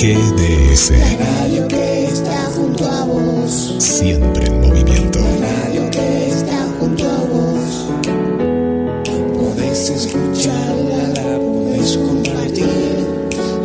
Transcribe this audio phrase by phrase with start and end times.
[0.00, 0.92] GDS.
[0.92, 3.74] La radio que está junto a vos.
[3.78, 5.18] Siempre en movimiento.
[5.18, 7.90] La radio que está junto a vos.
[9.36, 12.66] Podés escucharla, la podés compartir.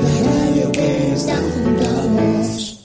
[0.03, 2.79] La radio que está junto a vos.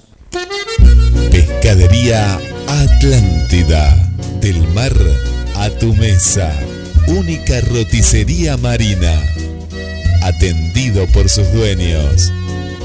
[1.32, 2.38] Pescadería
[2.68, 4.12] Atlántida.
[4.40, 4.94] Del mar
[5.56, 6.56] a tu mesa.
[7.08, 9.20] Única roticería marina.
[10.22, 12.30] Atendido por sus dueños.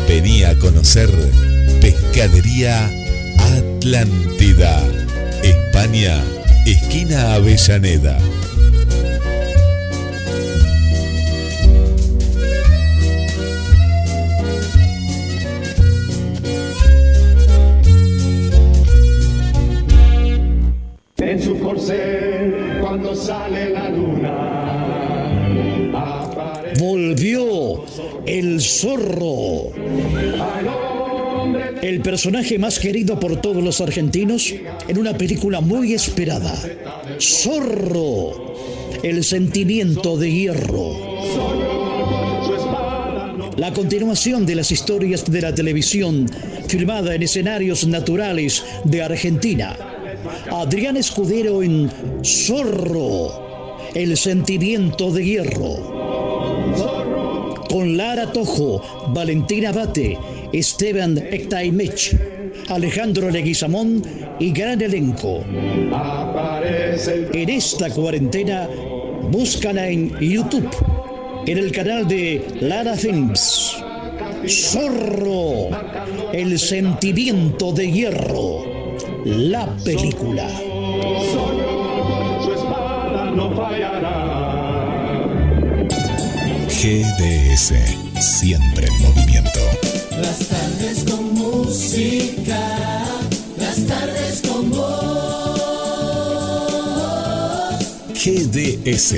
[0.07, 1.09] Venía a conocer
[1.81, 2.89] Pescadería
[3.39, 4.83] Atlántida.
[5.43, 6.23] España,
[6.65, 8.17] esquina Avellaneda.
[21.17, 24.31] En su corcel, cuando sale la luna,
[25.93, 27.83] aparece Volvió
[28.25, 29.84] el zorro.
[31.85, 34.51] El personaje más querido por todos los argentinos
[34.87, 36.59] en una película muy esperada.
[37.21, 38.55] Zorro.
[39.03, 40.95] El sentimiento de hierro.
[43.57, 46.27] La continuación de las historias de la televisión
[46.67, 49.77] filmada en escenarios naturales de Argentina.
[50.49, 51.91] Adrián Escudero en
[52.23, 53.77] Zorro.
[53.93, 55.95] El sentimiento de hierro
[57.75, 60.17] con Lara Tojo, Valentina Bate,
[60.53, 62.15] Esteban Ectaimech,
[62.69, 64.01] Alejandro Leguizamón
[64.39, 65.43] y gran elenco.
[67.33, 68.67] En esta cuarentena,
[69.31, 70.69] búscala en YouTube,
[71.45, 73.77] en el canal de Lara Films.
[74.47, 75.69] Zorro,
[76.33, 78.63] el sentimiento de hierro,
[79.25, 80.47] la película.
[86.85, 87.73] GDS.
[88.19, 89.84] Siempre en movimiento.
[90.21, 93.05] Las tardes con música.
[93.57, 95.35] Las tardes con vos.
[98.13, 99.11] GDS.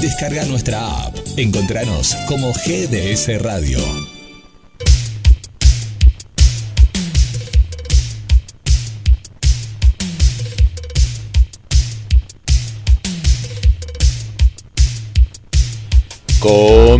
[0.00, 1.16] Descarga nuestra app.
[1.36, 4.11] Encontranos como GDS Radio.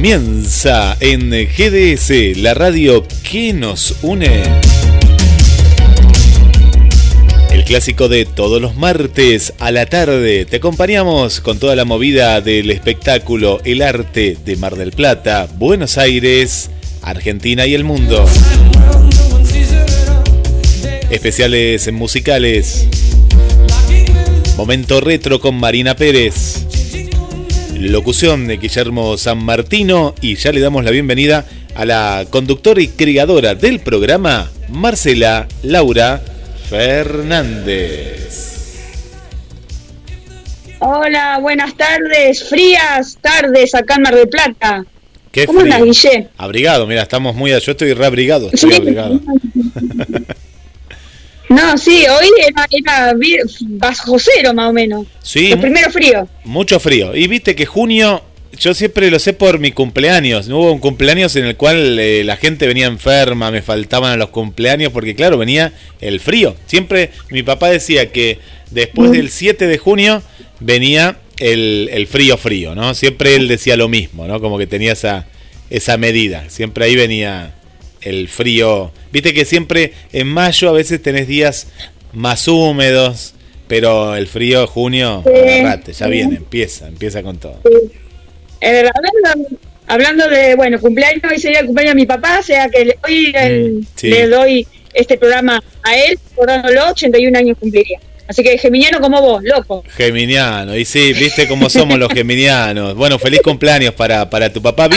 [0.03, 4.43] Comienza en GDS, la radio que nos une.
[7.53, 10.45] El clásico de todos los martes a la tarde.
[10.45, 15.97] Te acompañamos con toda la movida del espectáculo, el arte de Mar del Plata, Buenos
[15.99, 16.69] Aires,
[17.03, 18.29] Argentina y el mundo.
[21.11, 22.89] Especiales musicales.
[24.57, 26.62] Momento retro con Marina Pérez.
[27.79, 31.45] Locución de Guillermo San Martino y ya le damos la bienvenida
[31.75, 36.21] a la conductora y creadora del programa, Marcela Laura
[36.69, 38.19] Fernández.
[40.81, 44.85] Hola, buenas tardes, frías tardes acá en Mar del Plata.
[45.31, 46.29] Qué ¿Cómo andas, Guille?
[46.37, 47.51] Abrigado, mira, estamos muy...
[47.53, 48.77] Yo estoy reabrigado, estoy Sí.
[48.77, 49.21] abrigado.
[51.53, 53.13] No, sí, hoy era, era
[53.61, 55.07] bajo cero más o menos.
[55.23, 56.29] Sí, Los primeros fríos.
[56.45, 57.15] mucho frío.
[57.15, 58.23] Y viste que junio,
[58.59, 60.49] yo siempre lo sé por mi cumpleaños.
[60.49, 64.31] Hubo un cumpleaños en el cual eh, la gente venía enferma, me faltaban a los
[64.31, 66.57] cumpleaños, porque claro, venía el frío.
[66.67, 68.39] Siempre mi papá decía que
[68.71, 70.23] después del 7 de junio
[70.61, 72.95] venía el, el frío frío, ¿no?
[72.95, 74.41] Siempre él decía lo mismo, ¿no?
[74.41, 75.27] Como que tenía esa,
[75.71, 76.45] esa medida.
[76.49, 77.55] Siempre ahí venía
[78.05, 78.91] el frío.
[79.13, 81.69] Viste que siempre en mayo a veces tenés días
[82.13, 83.35] más húmedos,
[83.69, 85.33] pero el frío junio, Sí.
[85.33, 87.61] agarrate, ya viene, empieza, empieza con todo.
[88.61, 92.69] Eh, hablando, hablando de, bueno, cumpleaños, hoy sería el cumpleaños de mi papá, o sea
[92.69, 94.09] que le- hoy Mm, sí.
[94.11, 97.99] le doy este programa a él, recordándolo, 81 años cumpliría.
[98.29, 99.85] Así que geminiano como vos, loco.
[99.97, 102.95] Geminiano, y sí, viste cómo somos los geminianos.
[102.95, 104.89] Bueno, feliz cumpleaños para, para tu papá.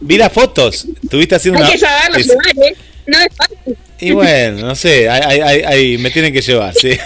[0.00, 1.72] Vi las fotos, estuviste haciendo Hay una...
[1.72, 2.76] que saberlo es- llevar, ¿eh?
[3.06, 3.76] No es fácil.
[4.00, 6.90] Y bueno, no sé, hay, hay- hay- me tienen que llevar, sí.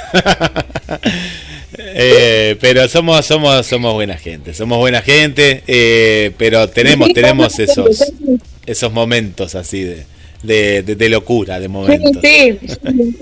[1.79, 8.13] Eh, pero somos, somos, somos buena gente, somos buena gente, eh, pero tenemos, tenemos esos,
[8.67, 10.05] esos momentos así de,
[10.43, 12.23] de, de- de locura, de Sí, momentos.
[12.23, 12.59] sí.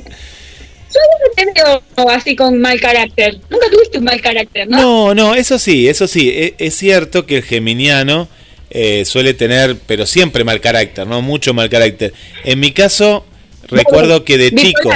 [0.94, 1.00] Yo
[1.34, 1.62] te
[1.96, 3.38] veo así con mal carácter.
[3.50, 4.78] Nunca tuviste un mal carácter, ¿no?
[4.78, 8.28] No, no, eso sí, eso sí, e- es, cierto que el geminiano
[8.70, 11.20] eh, suele tener, pero siempre mal carácter, ¿no?
[11.20, 12.14] Mucho mal carácter.
[12.44, 13.26] En mi caso,
[13.68, 14.90] recuerdo que de chico,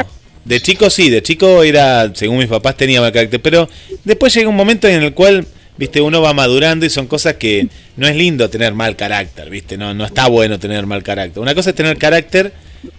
[0.44, 3.68] de chico sí, de chico era, según mis papás, tenía mal carácter, pero
[4.04, 5.46] después llega un momento en el cual,
[5.76, 9.76] viste, uno va madurando y son cosas que no es lindo tener mal carácter, viste,
[9.76, 11.42] no, no está bueno tener mal carácter.
[11.42, 12.52] Una cosa es tener carácter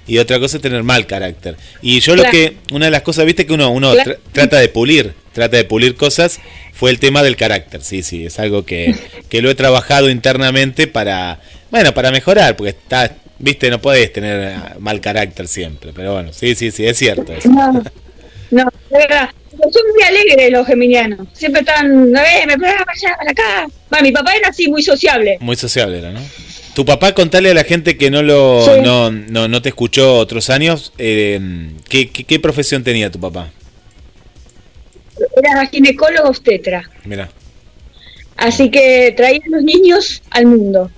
[0.07, 1.56] y otra cosa es tener mal carácter.
[1.81, 4.12] Y yo lo que, una de las cosas, viste que uno, uno Claro.
[4.13, 6.39] tra- trata de pulir, trata de pulir cosas,
[6.74, 8.95] fue el tema del carácter, sí, sí, es algo que,
[9.30, 11.39] que lo he trabajado internamente para,
[11.71, 16.31] bueno, para mejorar, porque está, viste, no podés tener eh, mal carácter siempre, pero bueno,
[16.33, 17.33] sí, sí, sí, es cierto.
[17.33, 17.50] eso.
[17.50, 17.71] No,
[18.51, 19.29] no, de verdad.
[19.71, 21.27] Son muy alegres los geminianos.
[21.33, 23.68] Siempre están, eh, me para allá, para acá.
[23.88, 25.38] Bueno, mi papá era así, muy sociable.
[25.41, 26.19] Muy sociable era, ¿no?
[26.75, 28.81] Tu papá, contale a la gente que no lo Sí.
[28.81, 31.39] no, no, no te escuchó otros años, eh,
[31.87, 33.51] ¿qué, qué, qué profesión tenía tu papá?
[35.37, 36.89] Era ginecólogo obstetra.
[37.05, 37.29] Mira,
[38.35, 40.89] Así que traía a los niños al mundo.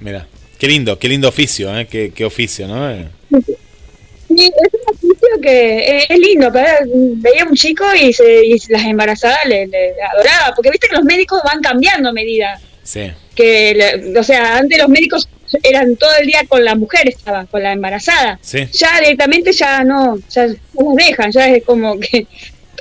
[0.00, 0.26] mira.
[0.58, 1.86] Qué lindo, qué lindo oficio, ¿eh?
[1.90, 2.90] Qué, qué oficio, ¿no?
[2.90, 3.08] Eh,
[4.28, 6.68] Sí, es un oficio que es, lindo, pero
[7.16, 11.04] veía un chico y, se, y las embarazadas le, le adoraba, porque viste que los
[11.04, 12.60] médicos van cambiando a medida.
[12.84, 13.10] Sí,
[13.40, 15.28] Que, o sea, antes los médicos
[15.62, 18.38] eran todo el día con la mujer, estaban con la embarazada.
[18.42, 18.60] sí.
[18.72, 22.26] Ya directamente ya no, ya no las dejan, ya es como que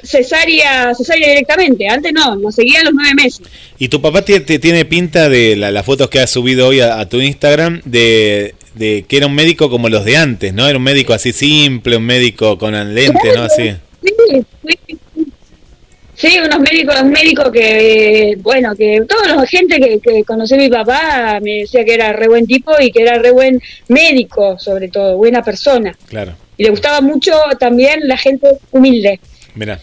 [0.04, 1.88] cesárea, cesárea directamente.
[1.88, 3.42] Antes no, nos seguían los nueve meses.
[3.78, 7.00] Y tu papá te- tiene pinta de la- las fotos que has subido hoy a,
[7.00, 10.68] a tu Instagram de, de que era un médico como los de antes, ¿no?
[10.68, 13.44] Era un médico así simple, un médico con lentes, ¿no?
[13.44, 13.72] Así.
[14.04, 14.14] Sí,
[14.88, 14.98] sí.
[16.20, 20.58] Sí, unos médicos, un médico que, bueno, que toda la gente que, que conocí a
[20.58, 24.60] mi papá me decía que era re buen tipo y que era re buen médico,
[24.60, 25.98] sobre todo, buena persona.
[26.10, 26.34] Claro.
[26.58, 29.22] Y le gustaba mucho también la gente humilde.
[29.56, 29.80] Mira,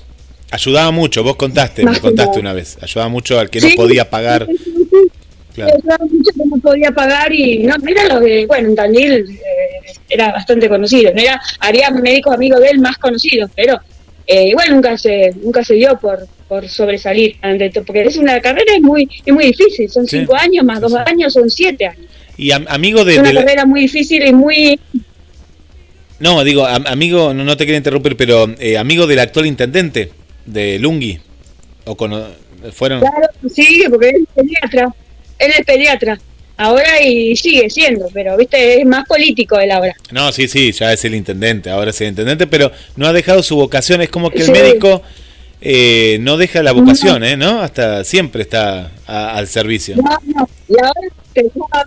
[0.50, 4.11] ayudaba mucho, vos contaste, me Más contaste una vez, ayudaba mucho al que no podía
[4.11, 4.47] pagar.
[4.47, 5.09] Sí.
[5.55, 5.73] Claro.
[5.75, 9.93] Ayudaba mucho que no podía pagar y no, era lo que, bueno, en Tandil eh,
[10.06, 13.81] era bastante conocido, no era, había médicos amigos de él más conocidos, pero
[14.26, 18.40] eh, igual nunca se, nunca se dio por, por sobresalir, ante todo, porque es una
[18.40, 20.19] carrera es muy, es muy difícil, son Sí.
[20.19, 20.99] cinco años más dos sí.
[21.06, 22.06] años son siete años.
[22.37, 24.78] Y am- amigo de, Es una de la- carrera muy difícil y muy
[26.19, 30.11] No, digo, am- amigo, no, no te quería interrumpir, pero eh, amigo del actual intendente
[30.46, 31.19] de Lungi.
[31.84, 32.26] O cono-
[32.73, 33.00] fueron.
[33.00, 34.94] claro, sí, porque él es pediatra,
[35.38, 36.19] él es pediatra.
[36.58, 39.94] Ahora y sigue siendo, pero viste, es más político él ahora.
[40.11, 43.43] No, sí, sí, ya es el intendente, ahora es el intendente, pero no ha dejado
[43.43, 44.00] su vocación.
[44.00, 44.53] Es como que el Sí.
[44.53, 45.03] médico
[45.61, 47.37] eh, no deja la vocación, ¿eh?
[47.37, 47.61] ¿No?
[47.61, 49.97] Hasta siempre está a- al servicio.
[49.97, 50.49] No, no.
[50.69, 51.00] Y ahora
[51.32, 51.85] te va,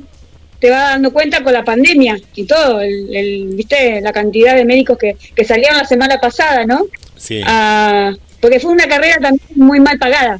[0.60, 4.66] te va dando cuenta con la pandemia y todo, el, el- viste, la cantidad de
[4.66, 6.86] médicos que, que salieron la semana pasada, ¿no?
[7.16, 8.12] Sí, Ah,
[8.42, 10.40] porque fue una carrera también muy mal pagada,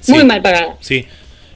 [0.00, 0.76] sí, muy mal pagada.
[0.80, 1.06] Sí,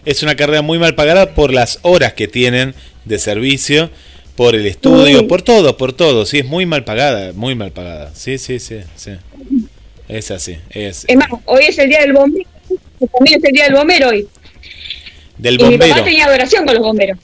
[0.04, 3.90] es una carrera muy mal pagada por las horas que tienen de servicio,
[4.37, 5.25] por el estudio, Sí.
[5.26, 6.25] por todo, por todo.
[6.26, 8.10] Sí, es muy mal pagada, muy mal pagada.
[8.14, 9.12] Sí, sí, sí, sí.
[10.08, 12.49] Es así, es Es más, hoy es el día del bombero,
[13.12, 14.26] también es el día del bombero hoy.
[15.38, 15.94] del Y mi bombero.
[15.94, 17.19] papá tenía adoración con los bomberos.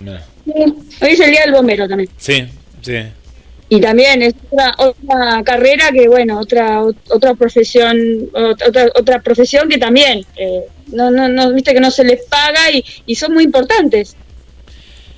[0.00, 2.10] Mira, Hoy es el día del bombero también.
[2.18, 2.44] Sí,
[2.82, 2.92] sí.
[3.68, 7.96] Y también es otra, otra carrera que, bueno, otra otra profesión,
[8.32, 12.22] ot- otra, otra profesión que también, eh, no, no, no, viste que no se les
[12.26, 14.16] paga y, y son muy importantes.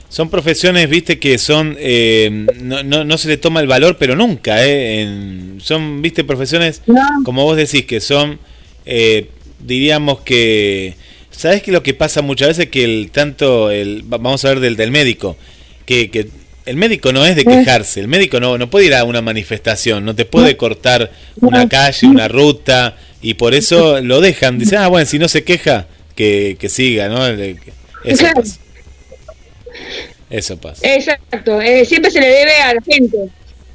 [0.08, 4.14] Son profesiones, viste, que son, eh, no, no, no se le toma el valor, pero
[4.14, 5.02] nunca, ¿eh?
[5.02, 7.02] En- son, viste, profesiones, No.
[7.24, 8.38] como vos decís, que son,
[8.86, 9.28] eh,
[9.58, 10.94] diríamos que,
[11.32, 12.68] ¿sabés qué es lo que pasa muchas veces?
[12.70, 15.36] Que el tanto, el, va- vamos a ver del, del médico,
[15.84, 16.28] que, que
[16.66, 20.04] el médico no es de quejarse, el médico no, no puede ir a una manifestación,
[20.04, 24.88] no te puede cortar una calle, una ruta, y por eso lo dejan, dicen, ah,
[24.88, 27.26] bueno, si no se queja, que, que siga, ¿no?
[28.04, 28.58] Eso pasa.
[30.28, 30.94] Eso pasa.
[30.94, 33.16] Exacto, eh, siempre se le debe a la gente.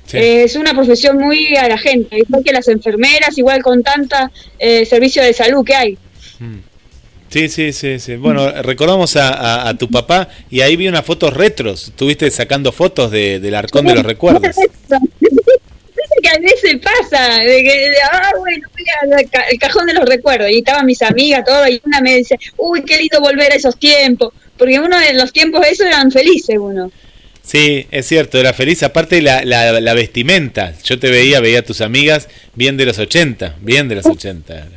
[0.06, 0.18] Sí.
[0.18, 4.32] Eh, es una profesión muy a la gente, igual que las enfermeras, igual con tanta
[4.60, 5.98] eh, servicio de salud que hay.
[7.32, 8.16] Sí, sí, sí, sí.
[8.18, 11.88] Bueno, recordamos a, a- a tu papá y ahí vi unas fotos retros.
[11.88, 14.42] Estuviste sacando fotos de, del arcón de los recuerdos.
[14.44, 14.70] Viste
[16.22, 18.68] que a veces pasa, de que, de, ah, bueno,
[19.32, 22.38] ca- el cajón de los recuerdos, y estaban mis amigas, todo, y una me dice,
[22.58, 26.58] uy, qué lindo volver a esos tiempos, porque uno de los tiempos esos eran felices
[26.60, 26.92] uno.
[27.44, 28.84] Sí, es cierto, era feliz.
[28.84, 30.74] Aparte la, la, la vestimenta.
[30.84, 34.68] Yo te veía, veía a tus amigas bien de los 80, bien de los 80.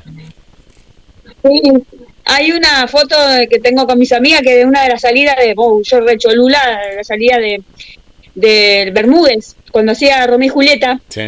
[1.42, 1.61] Sí.
[2.26, 3.16] Hay una foto
[3.50, 6.16] que tengo con mis amigas que de una de las salidas de, oh, yo re
[6.19, 7.62] cholula, de la salida de,
[8.35, 11.23] de Bermúdez, cuando hacía Romeo y Julieta, Sí.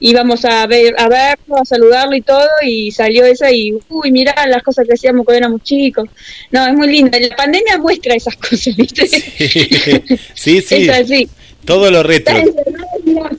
[0.00, 4.46] íbamos a ver a verlo, a saludarlo y todo, y salió esa y, uy, mirá
[4.46, 6.08] las cosas que hacíamos cuando éramos chicos.
[6.50, 7.16] No, es muy lindo.
[7.18, 9.06] La pandemia muestra esas cosas, ¿viste?
[10.34, 11.28] Sí, sí, Es así.
[11.64, 12.34] todo lo retro,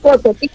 [0.02, 0.50] fotos, ¿sí?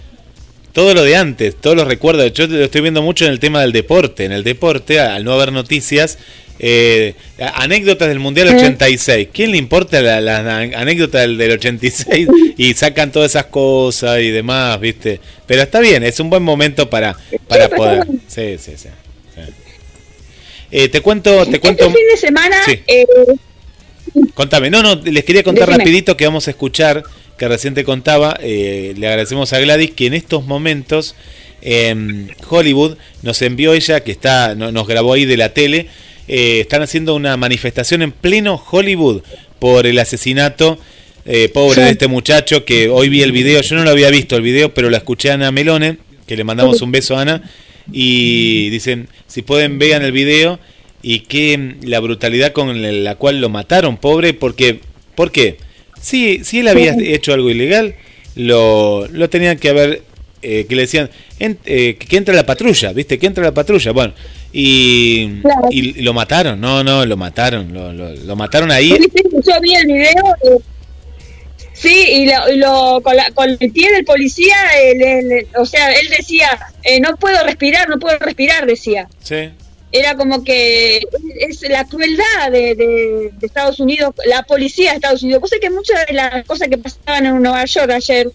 [0.74, 2.30] Todo lo de antes, todos los recuerdos.
[2.34, 4.24] Yo lo estoy viendo mucho en el tema del deporte.
[4.26, 6.18] En el deporte, al no haber noticias,
[6.60, 7.14] Eh,
[7.54, 9.26] anécdotas del Mundial 86.
[9.32, 12.28] ¿Quién le importa la, la- la anécdota del, del 86?
[12.56, 15.18] Y sacan todas esas cosas y demás, ¿viste?
[15.48, 17.16] Pero está bien, es un buen momento para,
[17.48, 18.06] para poder.
[18.28, 18.88] Sí, sí, sí.
[19.34, 19.40] sí.
[20.70, 21.86] Eh, te cuento, te cuento.
[21.86, 22.80] Este fin de semana, Sí.
[22.86, 23.04] eh,
[24.34, 25.84] Contame, no, no, les quería contar Decime.
[25.84, 27.02] rapidito que vamos a escuchar,
[27.38, 31.14] que recién te contaba, eh, le agradecemos a Gladys que en estos momentos
[31.62, 35.88] em, Hollywood nos envió ella, que está no- nos grabó ahí de la tele,
[36.28, 39.22] eh, están haciendo una manifestación en pleno Hollywood
[39.58, 40.78] por el asesinato
[41.26, 44.36] eh, pobre de este muchacho, que hoy vi el video, yo no lo había visto
[44.36, 47.42] el video, pero la escuché a Ana Melone, que le mandamos un beso a Ana,
[47.90, 50.58] y dicen, si pueden vean el video
[51.02, 54.80] y que la brutalidad con la cual lo mataron, pobre, porque,
[55.14, 55.56] ¿por qué?
[56.04, 57.94] Si, si él había hecho algo ilegal,
[58.36, 60.02] lo, lo tenían que haber,
[60.42, 61.08] eh, que le decían,
[61.38, 63.18] en- eh, que entre la patrulla, ¿viste?
[63.18, 64.12] Que entre la patrulla, bueno,
[64.52, 65.68] y, Claro.
[65.70, 68.90] y lo mataron, no, no, lo mataron, lo, lo, lo mataron ahí.
[68.98, 69.22] ¿viste?
[69.32, 70.36] yo vi el video.
[70.44, 70.58] eh,
[71.72, 75.90] sí, y, lo, y lo- con, la- con el pie del policía, eh, o sea,
[75.92, 76.50] él decía,
[76.82, 79.08] eh, no puedo respirar, no puedo respirar, decía.
[79.22, 79.48] Sí.
[79.96, 81.06] Era como que
[81.38, 85.40] es la crueldad de, de- de Estados Unidos, la policía de Estados Unidos.
[85.40, 88.28] Cosa que muchas de las cosas que pasaban en Nueva York ayer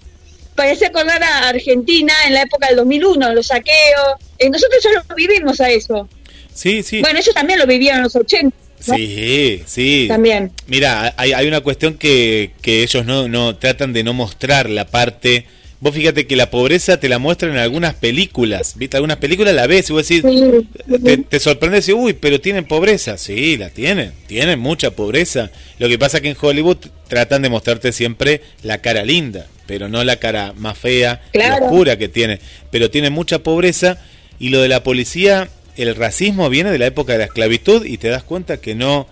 [0.55, 4.15] parece acordar a Argentina en la época del 2001, los saqueos.
[4.37, 6.07] Eh, nosotros ya lo vivimos a eso.
[6.53, 7.01] Sí, sí.
[7.01, 8.55] Bueno, ellos también lo vivían en los 80.
[8.87, 8.95] ¿no?
[8.95, 10.05] Sí, sí.
[10.07, 10.53] También.
[10.67, 14.87] Mira, hay, hay una cuestión que, que ellos no, no tratan de no mostrar la
[14.87, 15.45] parte.
[15.81, 18.97] Vos fíjate que la pobreza te la muestran en algunas películas, ¿viste?
[18.97, 20.97] Algunas películas la ves y vos decís, Sí.
[21.03, 23.17] te, te sorprendes y uy, pero tienen pobreza.
[23.17, 25.51] Sí, la tienen, tienen mucha pobreza.
[25.77, 30.03] Lo que pasa que en Hollywood tratan de mostrarte siempre la cara linda, pero no
[30.03, 32.39] la cara más fea y oscura que tiene.
[32.71, 33.99] Pero tiene mucha pobreza
[34.37, 37.97] y lo de la policía, el racismo viene de la época de la esclavitud y
[37.97, 39.07] te das cuenta que no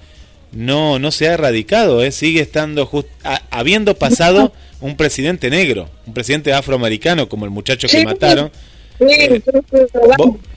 [0.51, 2.11] no no se ha erradicado, ¿eh?
[2.11, 7.87] sigue estando just- ha- habiendo pasado un presidente negro, un presidente afroamericano como el muchacho
[7.87, 8.05] que Sí.
[8.05, 8.51] mataron.
[8.99, 9.41] Sí, Eh,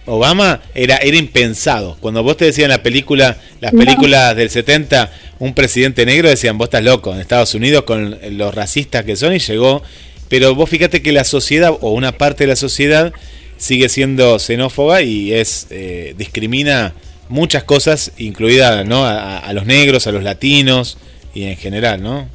[0.07, 0.63] Obama.
[0.75, 1.97] Era, era impensado.
[2.01, 3.79] Cuando vos te decían la película, las No.
[3.81, 8.55] películas del 70, un presidente negro, decían, vos estás loco, en Estados Unidos con los
[8.55, 9.83] racistas que son y llegó.
[10.29, 13.13] Pero vos fíjate que la sociedad, o una parte de la sociedad,
[13.59, 16.95] sigue siendo xenófoba y es eh, discrimina
[17.31, 19.07] muchas cosas, incluida ¿no?
[19.07, 20.99] a, a los negros, a los latinos
[21.33, 22.29] y en general, ¿no?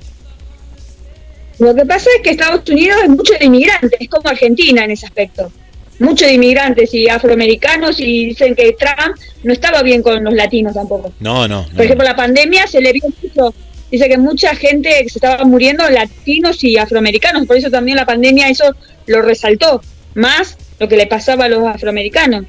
[1.60, 4.92] Lo que pasa es que Estados Unidos es mucho de inmigrantes, es como Argentina en
[4.92, 5.52] ese aspecto.
[6.00, 10.74] Mucho de inmigrantes y afroamericanos y dicen que Trump no estaba bien con los latinos
[10.74, 11.14] tampoco.
[11.22, 11.62] No, no.
[11.62, 11.76] no.
[11.76, 13.54] Por ejemplo, la pandemia se le vio mucho.
[13.90, 17.46] Dice que mucha gente que se estaba muriendo, latinos y afroamericanos.
[17.46, 18.76] Por eso también la pandemia eso
[19.06, 19.82] lo resaltó.
[20.16, 22.46] Más lo que le pasaba a los afroamericanos.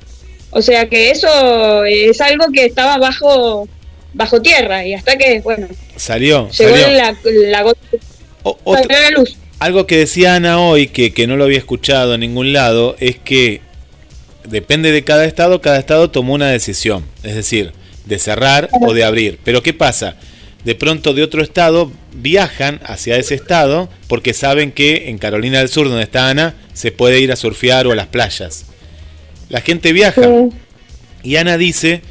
[0.56, 3.68] O sea que eso es algo que estaba bajo
[4.14, 4.86] bajo tierra.
[4.86, 6.88] Y hasta que, bueno, Salió, llegó salió.
[6.96, 7.14] la,
[7.50, 7.80] la gota
[8.42, 9.36] O- otro- salió la luz.
[9.58, 13.16] Algo que decía Ana hoy, que, que no lo había escuchado en ningún lado, es
[13.18, 13.60] que
[14.48, 17.72] depende de cada estado, cada estado tomó una decisión, es decir,
[18.06, 19.38] de cerrar o de abrir.
[19.44, 20.16] Pero ¿qué pasa?
[20.64, 25.68] De pronto de otro estado viajan hacia ese estado porque saben que en Carolina del
[25.68, 28.66] Sur, donde está Ana, se puede ir a surfear o a las playas.
[29.48, 30.22] La gente viaja.
[30.22, 30.56] Sí.
[31.22, 32.02] Y Ana dice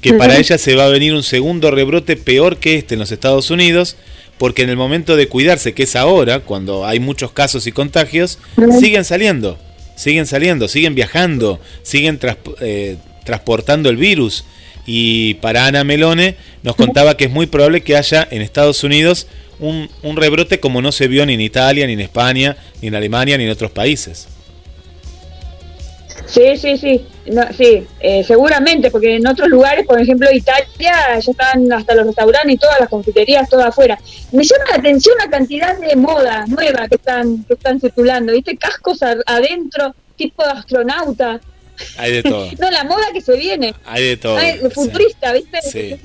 [0.00, 3.12] que para ella se va a venir un segundo rebrote peor que este en los
[3.12, 3.96] Estados Unidos,
[4.38, 8.38] porque en el momento de cuidarse, que es ahora, cuando hay muchos casos y contagios,
[8.80, 9.58] siguen saliendo,
[9.96, 14.44] siguen saliendo, siguen viajando, siguen tras- eh, transportando el virus.
[14.86, 16.34] Y para Ana Melone
[16.64, 19.28] nos contaba que es muy probable que haya en Estados Unidos
[19.60, 22.96] un, un rebrote como no se vio ni en Italia, ni en España, ni en
[22.96, 24.26] Alemania, ni en otros países.
[26.26, 31.18] Sí, sí, sí, no, sí, eh, seguramente, porque en otros lugares, por ejemplo Italia, ya
[31.18, 33.98] están hasta los restaurantes y todas las confiterías, todas afuera.
[34.30, 38.56] Me llama la atención la cantidad de moda nueva que están que están circulando, ¿viste?
[38.56, 41.40] Cascos a- adentro, tipo de astronauta.
[41.98, 44.36] Hay de todo, No, la moda que se viene, hay de todo.
[44.36, 44.70] Ay, sí.
[44.70, 45.58] futurista, ¿viste?
[45.62, 45.96] Sí,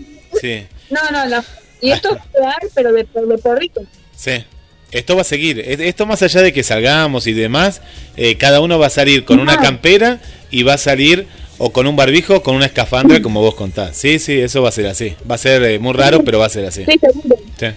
[0.42, 1.44] sí, No, no, no.
[1.80, 3.82] Y esto es real, pero de, de porrito.
[4.16, 4.44] sí.
[4.92, 5.60] Esto va a seguir.
[5.60, 7.82] Es- Esto más allá de que salgamos y demás,
[8.16, 11.28] eh, cada uno va a salir con una campera y va a salir
[11.58, 13.98] o con un barbijo o con una escafandra, como vos contás.
[13.98, 15.16] Sí, sí, eso va a ser así.
[15.30, 16.86] Va a ser eh, muy raro, pero va a ser así.
[16.86, 17.36] Sí, seguro.
[17.60, 17.68] Sí,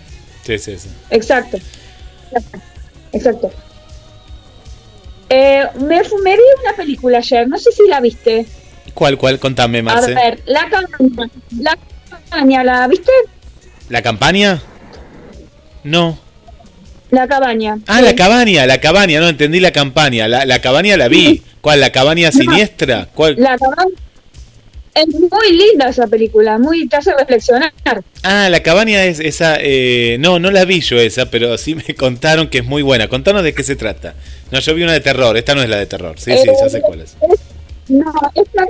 [0.46, 0.78] sí, sí.
[0.78, 0.88] sí.
[1.10, 1.58] Exacto.
[3.12, 3.50] Exacto.
[5.28, 8.46] Eh, me, fu- me vi una película ayer, no sé si la viste.
[8.94, 9.38] ¿Cuál, cuál?
[9.38, 10.14] Contame, A Marce.
[10.14, 11.30] ver, La Cabaña.
[11.60, 11.78] La
[12.30, 13.12] Cabaña, ¿la viste?
[13.88, 14.60] ¿La campaña?
[15.84, 16.18] No.
[17.10, 17.78] La Cabaña.
[17.86, 18.04] Ah, Sí.
[18.04, 20.28] la cabaña, la cabaña, no entendí la campaña.
[20.28, 21.42] La, la cabaña la vi.
[21.60, 21.80] ¿Cuál?
[21.80, 23.08] ¿La cabaña siniestra?
[23.14, 23.34] ¿Cuál?
[23.38, 23.94] La Cabaña.
[24.92, 27.72] Es muy linda esa película, muy te hace reflexionar.
[28.24, 29.56] Ah, la cabaña es esa.
[29.60, 33.06] eh, no, no la vi yo esa, pero sí me contaron que es muy buena.
[33.08, 34.14] Contanos de qué se trata.
[34.50, 35.36] No, yo vi una de terror.
[35.36, 36.18] Esta no es la de terror.
[36.18, 37.16] Sí, sí, ya sé cuál es.
[37.88, 38.64] No, esta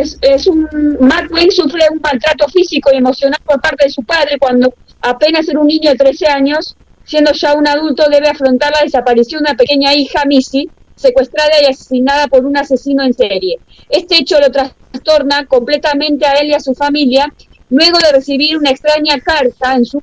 [0.00, 0.68] es, es un.
[1.00, 5.48] Mark Wayne sufre un maltrato físico y emocional por parte de su padre cuando apenas
[5.48, 9.50] era un niño de 13 años, siendo ya un adulto, debe afrontar la desaparición de
[9.50, 13.58] una pequeña hija, Missy, secuestrada y asesinada por un asesino en serie.
[13.88, 17.32] Este hecho lo trastorna completamente a él y a su familia,
[17.70, 20.00] luego de recibir una extraña carta en su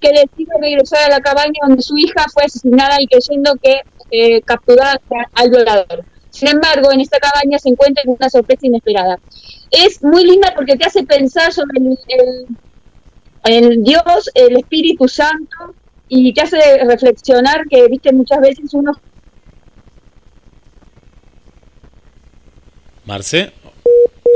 [0.00, 4.40] que decide regresar a la cabaña donde su hija fue asesinada y creyendo que eh,
[4.42, 4.98] capturada
[5.34, 6.04] al violador.
[6.30, 9.18] Sin embargo, en esta cabaña se encuentra una sorpresa inesperada.
[9.70, 11.78] Es muy linda porque te hace pensar sobre
[13.44, 15.74] el Dios, el Espíritu Santo,
[16.12, 18.92] y te hace reflexionar que, viste, muchas veces uno
[23.06, 23.52] Marce,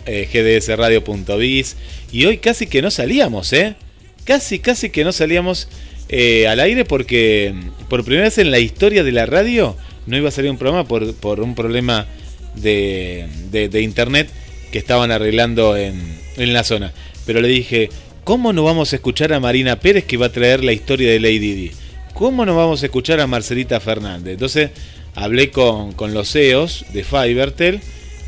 [0.07, 1.76] eh, gdsradio.biz
[2.12, 3.75] y hoy casi que no salíamos, ¿eh?
[4.24, 5.68] Casi, casi que no salíamos
[6.08, 7.54] eh, al aire porque
[7.88, 10.86] por primera vez en la historia de la radio no iba a salir un programa
[10.86, 12.06] por, por un problema
[12.54, 14.28] de, de- de internet
[14.72, 16.00] que estaban arreglando en,
[16.36, 16.92] en la zona.
[17.26, 17.90] Pero le dije,
[18.24, 21.20] ¿cómo no vamos a escuchar a Marina Pérez que va a traer la historia de
[21.20, 21.70] Lady Di?
[22.14, 24.34] ¿Cómo no vamos a escuchar a Marcelita Fernández?
[24.34, 24.70] Entonces
[25.14, 27.80] hablé con, con los CEOs de Fivertel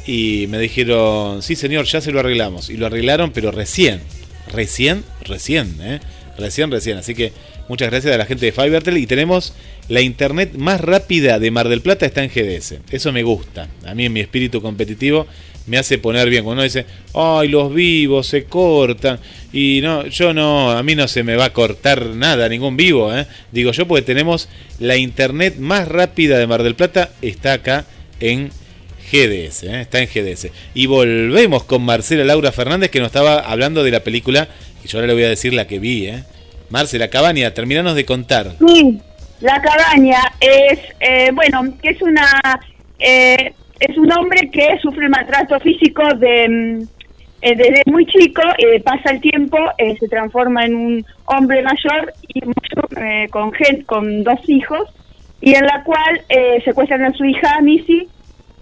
[0.06, 2.70] y me dijeron, sí señor, ya se lo arreglamos.
[2.70, 4.00] Y lo arreglaron, pero recién,
[4.52, 6.00] recién, recién, ¿eh?
[6.38, 6.98] Recién, recién.
[6.98, 7.32] Así que
[7.68, 9.54] muchas gracias a la gente de Fivertel y tenemos
[9.88, 12.76] la internet más rápida de Mar del Plata está en GDS.
[12.90, 13.68] Eso me gusta.
[13.84, 15.26] A mí en mi espíritu competitivo
[15.66, 16.44] me hace poner bien.
[16.44, 19.18] Cuando uno dice, ay, los vivos se cortan.
[19.52, 23.14] Y no, yo no, a mí no se me va a cortar nada, ningún vivo.
[23.14, 23.26] ¿eh?
[23.50, 27.84] Digo yo porque tenemos la internet más rápida de Mar del Plata, está acá
[28.20, 28.50] en
[29.12, 29.80] GDS, ¿eh?
[29.82, 30.48] está en GDS.
[30.74, 34.48] Y volvemos con Marcela Laura Fernández que nos estaba hablando de la película,
[34.82, 36.06] y yo ahora le voy a decir la que vi.
[36.06, 36.24] ¿eh?
[36.70, 38.52] Marcela Cabaña, terminanos de contar.
[38.66, 38.98] Sí,
[39.40, 42.26] la cabaña es, eh, bueno, que es una,
[42.98, 46.82] eh, es un hombre que sufre maltrato físico de, mm,
[47.42, 52.12] eh, desde muy chico, eh, pasa el tiempo, eh, se transforma en un hombre mayor
[52.28, 52.40] y
[52.96, 54.88] eh, con gen- con dos hijos,
[55.40, 58.06] y en la cual eh, secuestran a su hija Missy,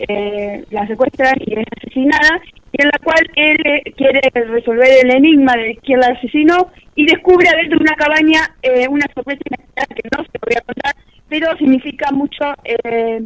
[0.09, 2.41] eh, la secuestran y es asesinada,
[2.73, 7.07] y en la cual él eh, quiere resolver el enigma de quién la asesinó y
[7.07, 10.95] descubre adentro de una cabaña eh, una sorpresa que no se voy a contar,
[11.29, 13.23] pero significa mucho, eh,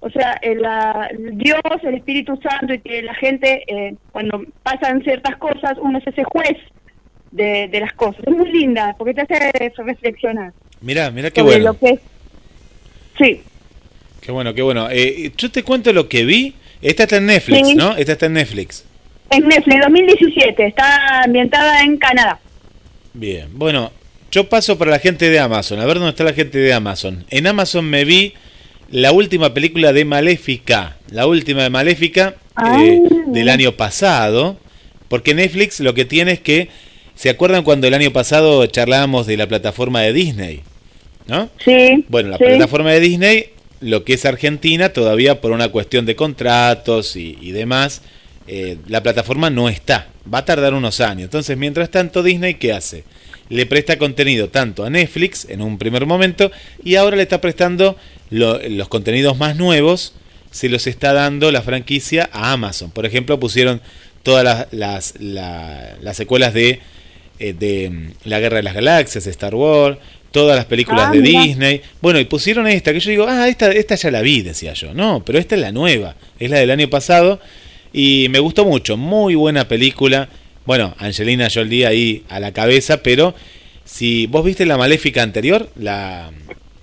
[0.00, 4.42] o sea, el, la- el Dios, el Espíritu Santo y que la gente, eh, cuando
[4.62, 6.56] pasan ciertas cosas, uno se hace juez
[7.32, 8.22] de, de las cosas.
[8.26, 11.64] Es muy linda porque te hace reflexionar Mirá, mirá qué bueno.
[11.72, 12.00] lo que es.
[13.18, 13.42] Sí.
[14.20, 14.88] Qué bueno, qué bueno.
[14.90, 16.54] Eh, yo te cuento lo que vi.
[16.82, 17.74] Esta está en Netflix, Sí.
[17.74, 17.96] ¿no?
[17.96, 18.84] Esta está en Netflix.
[19.30, 22.38] En Netflix, 2017, está ambientada en Canadá.
[23.14, 23.90] Bien, bueno,
[24.30, 25.80] yo paso para la gente de Amazon.
[25.80, 27.24] A ver dónde está la gente de Amazon.
[27.30, 28.34] En Amazon me vi
[28.90, 30.96] la última película de Maléfica.
[31.10, 32.82] La última de Maléfica Ah.
[32.84, 34.56] eh, del año pasado.
[35.08, 36.68] Porque Netflix lo que tiene es que.
[37.14, 40.60] ¿Se acuerdan cuando el año pasado charlábamos de la plataforma de Disney?
[41.26, 41.48] ¿No?
[41.64, 42.04] Sí.
[42.08, 42.44] Bueno, la sí.
[42.44, 43.46] plataforma de Disney,
[43.80, 48.02] lo que es Argentina, todavía por una cuestión de contratos y, demás,
[48.46, 50.08] eh, la plataforma no está.
[50.32, 51.24] Va a tardar unos años.
[51.24, 53.04] Entonces, mientras tanto, Disney, ¿qué hace?
[53.48, 56.50] Le presta contenido tanto a Netflix en un primer momento
[56.84, 57.96] y ahora le está prestando
[58.30, 60.14] lo- los contenidos más nuevos,
[60.50, 62.90] se los está dando la franquicia a Amazon.
[62.90, 63.80] Por ejemplo, pusieron
[64.22, 66.80] todas las, las, la- las secuelas de,
[67.38, 69.98] eh, de mm, La Guerra de las Galaxias, Star Wars,
[70.30, 71.42] todas las películas Ah, de mira.
[71.42, 71.80] Disney.
[72.00, 74.94] Bueno, y pusieron esta, que yo digo, ah, esta, esta ya la vi, decía yo.
[74.94, 77.40] No, pero esta es la nueva, es la del año pasado.
[77.92, 80.28] Y me gustó mucho, muy buena película.
[80.66, 83.34] Bueno, Angelina Jolie ahí a la cabeza, pero
[83.84, 86.30] si vos viste la maléfica anterior, la,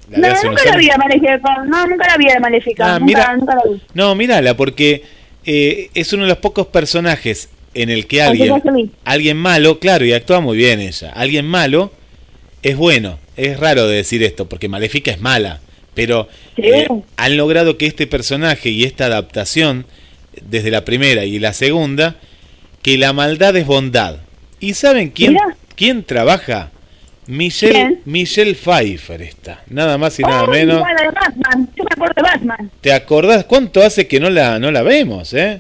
[0.10, 1.38] la No, nunca la vi a Maléfica.
[1.68, 2.96] No, nunca la vi a Maléfica.
[2.96, 3.38] Ah, nunca, mira.
[3.38, 3.82] nunca la vi.
[3.94, 5.04] No, mírala, porque
[5.46, 8.60] eh, es uno de los pocos personajes en el que alguien,
[9.04, 11.92] alguien malo, claro, y actúa muy bien ella, alguien malo
[12.64, 13.20] es bueno.
[13.38, 15.60] Es raro de decir esto, porque Maléfica es mala,
[15.94, 19.86] pero eh, han logrado que este personaje y esta adaptación,
[20.42, 22.16] desde la primera y la segunda,
[22.82, 24.18] que la maldad es bondad.
[24.60, 25.58] ¿Y saben quién, Mira.
[25.76, 26.72] quién trabaja?
[27.28, 27.98] Michelle.
[28.06, 30.80] Michelle Pfeiffer está, nada más y nada menos.
[30.82, 31.70] Batman.
[31.76, 32.72] Yo me acuerdo de Batman.
[32.82, 35.60] ¿Te acordás cuánto hace que no la, no la vemos, eh?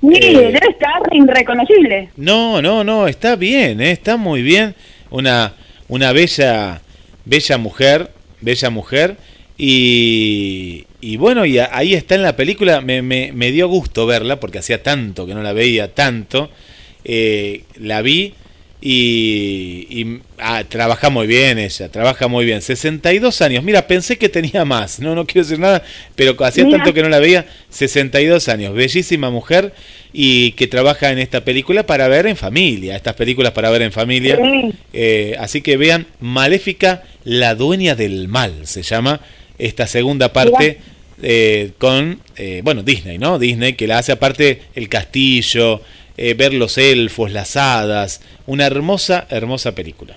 [0.00, 0.34] Mire, Eh.
[0.36, 2.08] debe estar irreconocible.
[2.16, 4.74] No, no, no, está bien, eh, está muy bien.
[5.10, 5.52] Una,
[5.88, 6.80] una bella,
[7.24, 9.16] bella mujer, bella mujer.
[9.58, 12.80] Y, y bueno, y ahí está en la película.
[12.80, 16.50] Me, me, me dio gusto verla porque hacía tanto que no la veía, tanto.
[17.04, 18.34] Eh, la vi
[18.84, 22.60] y, y ah, trabaja muy bien ella, trabaja muy bien.
[22.60, 25.84] 62 años, mira, pensé que tenía más, no, no quiero decir nada,
[26.16, 26.78] pero hacía Mira.
[26.78, 27.46] tanto que no la veía.
[27.70, 29.72] 62 años, bellísima mujer
[30.12, 33.92] y que trabaja en esta película para ver en familia, estas películas para ver en
[33.92, 34.36] familia.
[34.36, 34.72] Sí.
[34.92, 39.20] Eh, así que vean Maléfica, la dueña del mal, se llama
[39.58, 40.80] esta segunda parte
[41.22, 43.38] eh, con, eh, bueno, Disney, ¿no?
[43.38, 45.80] Disney que la hace aparte el castillo,
[46.16, 50.16] eh, ver los elfos, las hadas, una hermosa, hermosa película.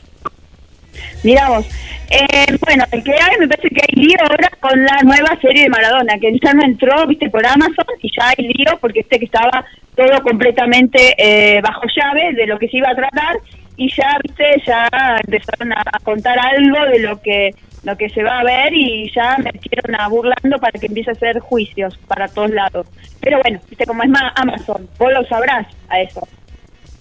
[1.23, 1.65] Mira vos.
[2.09, 5.63] Eh, bueno, el que hay, me parece que hay lío ahora con la nueva serie
[5.63, 9.17] de Maradona, que ya no entró, viste, por Amazon y ya hay lío porque este
[9.17, 13.37] que estaba todo completamente eh, bajo llave de lo que se iba a tratar
[13.77, 14.87] y ya, viste, ya
[15.25, 17.55] empezaron a contar algo de lo que
[17.85, 21.13] lo que se va a ver y ya metieron a burlando para que empiece a
[21.13, 22.87] hacer juicios para todos lados.
[23.21, 26.27] Pero bueno, viste, como es más Amazon, vos lo sabrás a eso.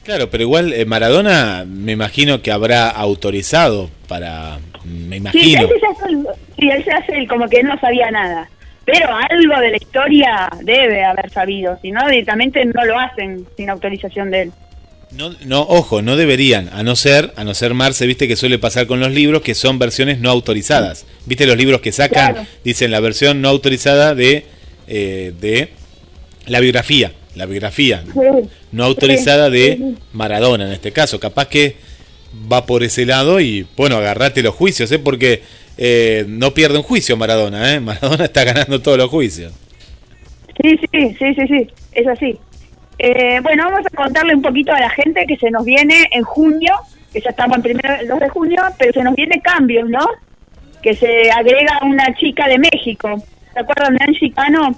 [0.05, 5.63] Claro, pero igual eh, Maradona me imagino que habrá autorizado para, me Sí, imagino.
[5.63, 6.27] él se hace el,
[6.59, 8.49] sí, él se hace el como que no sabía nada.
[8.85, 13.71] Pero algo de la historia debe haber sabido, si no, directamente no lo hacen sin
[13.71, 14.53] autorización de él.
[15.17, 18.59] No, no, ojo, no deberían, a no ser, a no ser Marce, viste que suele
[18.59, 21.07] pasar con los libros que son versiones no autorizadas.
[21.27, 22.49] Viste los libros que sacan, Claro.
[22.65, 24.45] dicen la versión no autorizada de,
[24.89, 25.69] eh, de
[26.47, 28.05] la biografía, la biografía
[28.73, 31.21] no autorizada de Maradona en este caso.
[31.21, 31.77] Capaz que
[32.51, 34.99] va por ese lado y bueno, agarrate los juicios, ¿eh?
[34.99, 35.43] porque
[35.79, 37.81] eh, no pierde un juicio Maradona, ¿eh?
[37.81, 39.53] Maradona está ganando todos los juicios.
[40.61, 42.39] Sí, sí, sí, sí, sí, es así.
[42.99, 46.23] Eh, bueno, vamos a contarle un poquito a la gente que se nos viene en
[46.23, 46.73] junio,
[47.13, 50.07] que ya estamos en primero, el 2 de junio, pero se nos viene cambios, ¿no?
[50.83, 53.23] Que se agrega una chica de México.
[53.53, 54.75] ¿Se acuerdan de Angie Cano?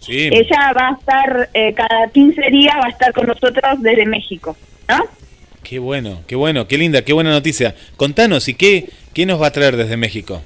[0.00, 4.04] Sí, Ella va a estar, eh, cada 15 días va a estar con nosotros desde
[4.04, 4.56] México,
[4.88, 5.04] ¿no?
[5.64, 7.74] qué bueno, qué bueno, qué linda, qué buena noticia.
[7.96, 10.42] Contanos, ¿y qué, qué nos va a traer desde México?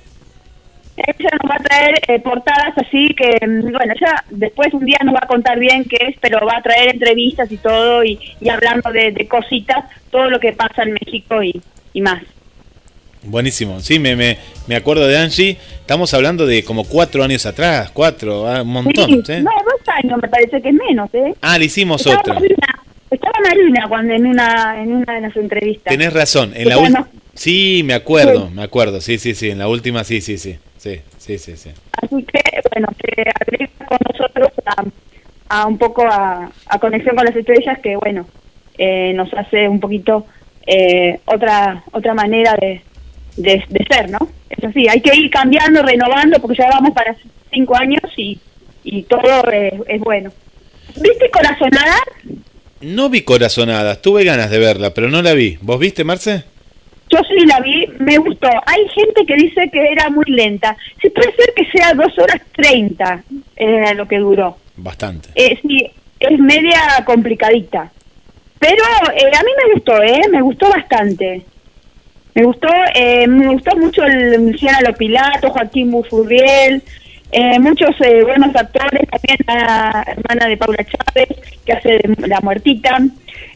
[1.07, 4.99] Ella nos va a traer eh, portadas así que, mm, bueno, ella después un día
[5.05, 8.19] nos va a contar bien qué es, pero va a traer entrevistas y todo y,
[8.41, 11.61] y hablando de, de cositas, todo lo que pasa en México y,
[11.93, 12.23] y más.
[13.23, 15.57] Buenísimo, sí, me, me, me acuerdo de Angie.
[15.81, 19.11] Estamos hablando de como cuatro años atrás, cuatro, ah, un montón.
[19.11, 21.35] No, dos años me parece que es menos, ¿eh?
[21.43, 22.35] Ah, le hicimos Estaba otra.
[22.35, 25.91] Marina, estaba Marina cuando en una, en una de las entrevistas.
[25.93, 28.55] Tenés razón, en la no- Sí, me acuerdo, Sí.
[28.55, 30.57] me acuerdo, sí, sí, sí, en la última sí, sí, sí,
[31.29, 31.71] sí, sí, sí, sí.
[31.93, 32.41] Así que,
[32.73, 34.85] bueno, se agrega con nosotros a,
[35.51, 38.27] a un poco a, a conexión con las estrellas que, bueno,
[38.79, 40.27] eh, nos hace un poquito
[40.67, 42.83] eh, otra otra manera de,
[43.37, 44.19] de, de ser, ¿no?
[44.49, 47.15] Es así, hay que ir cambiando, renovando, porque ya vamos para
[47.53, 48.39] cinco años y,
[48.85, 50.33] y todo es, es bueno.
[50.97, 51.97] ¿Viste Corazonada?
[52.81, 55.59] No vi Corazonadas, tuve ganas de verla, pero no la vi.
[55.61, 56.45] ¿Vos viste, Marce?
[57.11, 58.49] Yo sí la vi, me gustó.
[58.67, 60.77] Hay gente que dice que era muy lenta.
[61.01, 63.23] Sí, puede ser que sea dos horas treinta
[63.57, 64.57] eh, lo que duró.
[64.77, 65.31] Bastante.
[65.35, 65.91] Eh, sí,
[66.21, 67.91] es media complicadita.
[68.59, 70.21] Pero eh, a mí me gustó, ¿eh?
[70.31, 71.43] Me gustó bastante.
[72.35, 76.83] Me gustó, eh, me gustó mucho el Luciana Lopilato, Joaquín Bufurriel,
[77.33, 81.29] eh, muchos eh, buenos actores, también la hermana de Paula Chávez,
[81.65, 82.99] que hace de la muertita.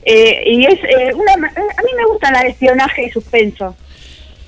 [0.05, 3.77] Eh, y es eh, una, eh, a mí me gusta la de espionaje y suspenso.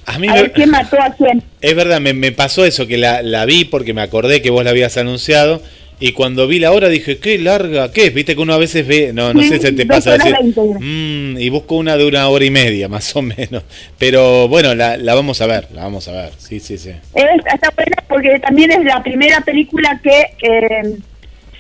[0.07, 1.43] A mí A me- ver quién mató a quién.
[1.61, 4.63] Es verdad, me, me pasó eso, que la, la vi porque me acordé que vos
[4.65, 5.63] la habías anunciado.
[6.01, 8.15] Y cuando vi la hora dije, qué larga, ¿qué es?
[8.15, 10.35] Viste que uno a veces ve, no, no Sí, sé si te pasa decir.
[10.81, 13.63] "Mm", y busco una de una hora y media, más o menos.
[13.99, 16.91] Pero bueno, la, la vamos a ver, la vamos a ver, sí, sí, sí.
[17.15, 20.97] Es, está buena porque también es la primera película que eh,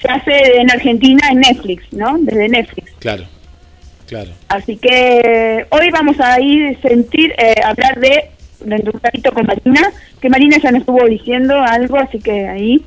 [0.02, 2.16] se hace en Argentina en Netflix, ¿no?
[2.20, 2.92] Desde Netflix.
[2.98, 3.24] Claro,
[4.08, 4.30] claro.
[4.48, 9.46] Así que hoy vamos a ir a sentir, eh, hablar de, de un ratito con
[9.46, 12.82] Marina, que Marina ya nos estuvo diciendo algo, así que ahí.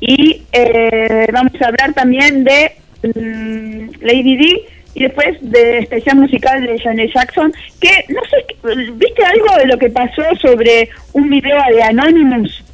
[0.00, 6.66] Y eh, vamos a hablar también de mm, Lady D y después de especial musical
[6.66, 11.58] de Janet Jackson, que no sé, ¿viste algo de lo que pasó sobre un video
[11.72, 12.64] de Anonymous?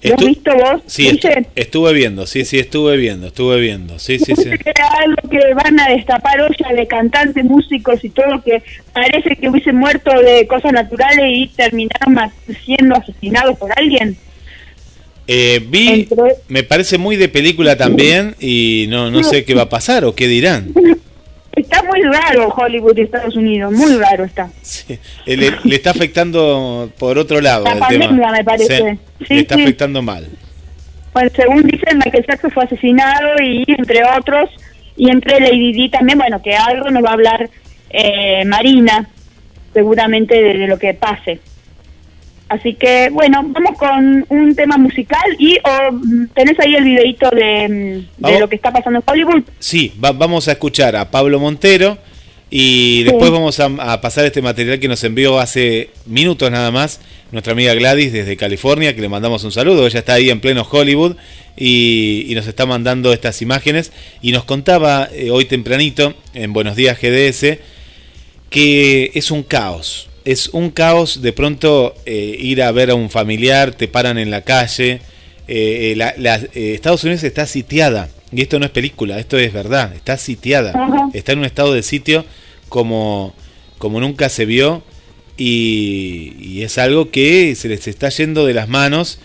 [0.00, 0.82] ¿Lo has visto vos?
[0.86, 1.18] Sí,
[1.56, 4.48] estuve viendo, sí, sí, estuve viendo, estuve viendo, sí, sí, sí.
[4.64, 8.62] Era algo que van a destapar olla de cantantes, músicos y todo que
[8.92, 12.30] parece que hubiesen muerto de cosas naturales y terminaron
[12.64, 14.16] siendo asesinados por alguien.
[15.30, 16.08] Eh, vi,
[16.48, 20.14] me parece muy de película también y no, no sé qué va a pasar o
[20.14, 20.72] qué dirán.
[21.52, 24.48] Está muy raro Hollywood y Estados Unidos, muy raro está.
[24.62, 28.30] Sí, le, le está afectando por otro lado La el pandemia, tema.
[28.32, 28.98] me parece.
[29.26, 29.62] Sí, le está sí.
[29.62, 30.28] afectando mal.
[31.12, 34.50] Bueno, según dicen, Michael Jackson fue asesinado y entre otros,
[34.96, 37.50] y entre Lady Di también, bueno, que algo nos va a hablar
[37.90, 39.08] eh, Marina,
[39.74, 41.40] seguramente de, de lo que pase.
[42.48, 47.28] Así que, bueno, vamos con un tema musical y o, mm, tenés ahí el videito
[47.30, 48.04] de,
[48.38, 49.42] lo que está pasando en Hollywood.
[49.58, 51.98] Sí, va- vamos a escuchar a Pablo Montero
[52.50, 57.00] y después vamos a, a pasar este material que nos envió hace minutos nada más
[57.30, 59.86] nuestra amiga Gladys desde California, que le mandamos un saludo.
[59.86, 61.16] Ella está ahí en pleno Hollywood
[61.58, 66.74] y, y nos está mandando estas imágenes y nos contaba eh, hoy tempranito en Buenos
[66.76, 67.58] Días GDS
[68.48, 70.07] que es un caos.
[70.32, 74.30] Es un caos de pronto eh, ir a ver a un familiar, te paran en
[74.30, 75.00] la calle.
[75.50, 78.10] eh, la- la- eh, Estados Unidos está sitiada.
[78.30, 79.94] Y esto no es película, esto es verdad.
[79.94, 80.72] Está sitiada.
[81.14, 82.26] Está en un estado de sitio
[82.68, 83.34] como,
[83.78, 84.82] como nunca se vio.
[85.38, 89.20] Y, y es algo que se les está yendo de las manos.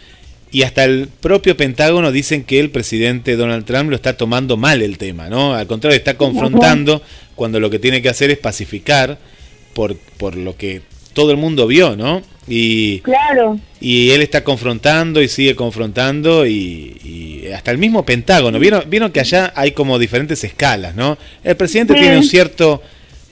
[0.52, 4.82] Y hasta el propio Pentágono dicen que el presidente Donald Trump lo está tomando mal
[4.84, 5.56] el tema, ¿no?
[5.56, 7.02] Al contrario, está confrontando
[7.36, 9.18] cuando lo que tiene que hacer es pacificar
[9.74, 10.82] por, por lo que
[11.14, 12.22] todo el mundo vio, ¿no?
[12.48, 13.58] Y, Claro.
[13.80, 18.60] y él está confrontando y sigue confrontando y, y hasta el mismo Pentágono.
[18.60, 21.18] ¿Vieron, vieron que allá hay como diferentes escalas, ¿no?
[21.44, 22.00] El presidente Sí.
[22.02, 22.82] tiene un cierto,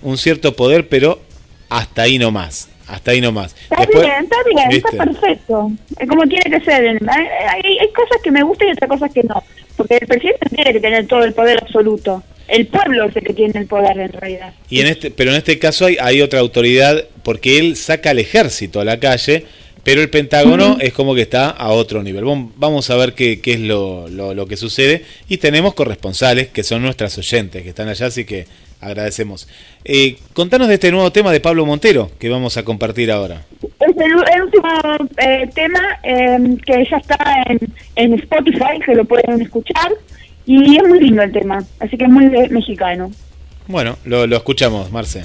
[0.02, 1.22] un cierto poder, pero
[1.70, 2.70] hasta ahí nomás.
[2.88, 3.56] Hasta ahí nomás.
[3.63, 4.89] Está Después- bien, está bien, ¿viste?
[4.91, 5.72] está perfecto.
[5.98, 6.86] Es como tiene que ser.
[7.10, 9.41] Hay, hay- cosas que me gustan y otras cosas que no.
[9.78, 12.22] Porque el presidente tiene que tener todo el poder absoluto.
[12.51, 14.53] El pueblo es el que tiene el poder en realidad.
[14.69, 18.19] Y en este, pero en este caso hay, hay otra autoridad porque él saca al
[18.19, 19.45] ejército a la calle,
[19.83, 22.23] pero el Pentágono es como que está a otro nivel.
[22.25, 26.49] Vam- Vamos a ver qué, qué es lo, lo- lo que sucede y tenemos corresponsales
[26.49, 28.45] que son nuestras oyentes que están allá, así que
[28.81, 29.47] agradecemos.
[29.85, 33.43] Eh, contanos de este nuevo tema de Pablo Montero que vamos a compartir ahora.
[33.63, 34.67] Es el, el último
[35.17, 37.59] eh, tema eh, que ya está en,
[37.95, 39.91] en Spotify, que lo pueden escuchar.
[40.53, 43.09] Y es muy lindo el tema, así que es muy mexicano.
[43.67, 45.23] Bueno, lo, lo escuchamos, Marce.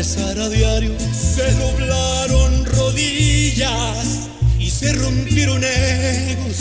[0.00, 6.56] A diario, se doblaron rodillas y se rompieron egos.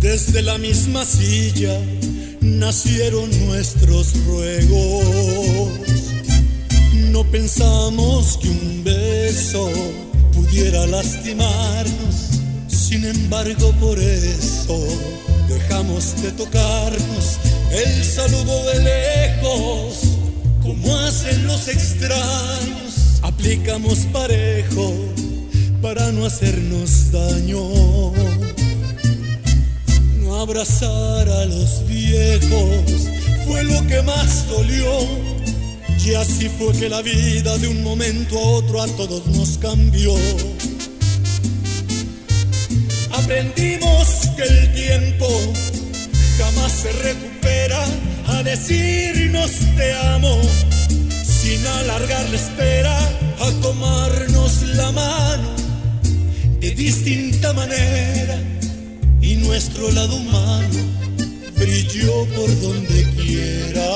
[0.00, 1.80] Desde la misma silla,
[2.40, 5.68] nacieron nuestros ruegos.
[7.10, 9.68] No pensamos que un beso
[10.32, 14.78] pudiera lastimarnos, sin embargo por eso
[15.48, 17.38] dejamos de tocarnos.
[17.72, 20.15] El saludo de lejos,
[20.66, 24.92] como hacen los extraños, aplicamos parejo
[25.80, 27.60] para no hacernos daño.
[30.20, 33.08] No abrazar a los viejos
[33.46, 34.90] fue lo que más dolió.
[36.04, 40.14] Y así fue que la vida de un momento a otro a todos nos cambió.
[43.12, 45.28] Aprendimos que el tiempo
[46.38, 47.84] jamás se recupera
[48.28, 50.40] a decirnos te amo,
[51.22, 52.98] sin alargar la espera
[53.40, 55.50] a tomarnos la mano
[56.60, 58.38] de distinta manera
[59.20, 60.74] y nuestro lado humano
[61.56, 63.90] brilló por donde quiera.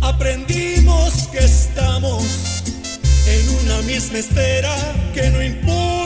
[0.00, 2.24] Aprendimos que estamos
[3.26, 4.74] en una misma esfera,
[5.14, 6.01] que no importa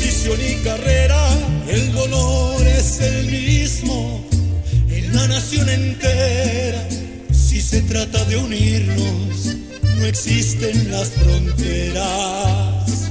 [0.00, 1.28] posición y carrera,
[1.68, 4.26] el dolor es el mismo
[4.88, 6.88] en la nación entera.
[7.30, 9.56] Si se trata de unirnos,
[9.98, 13.10] no existen las fronteras.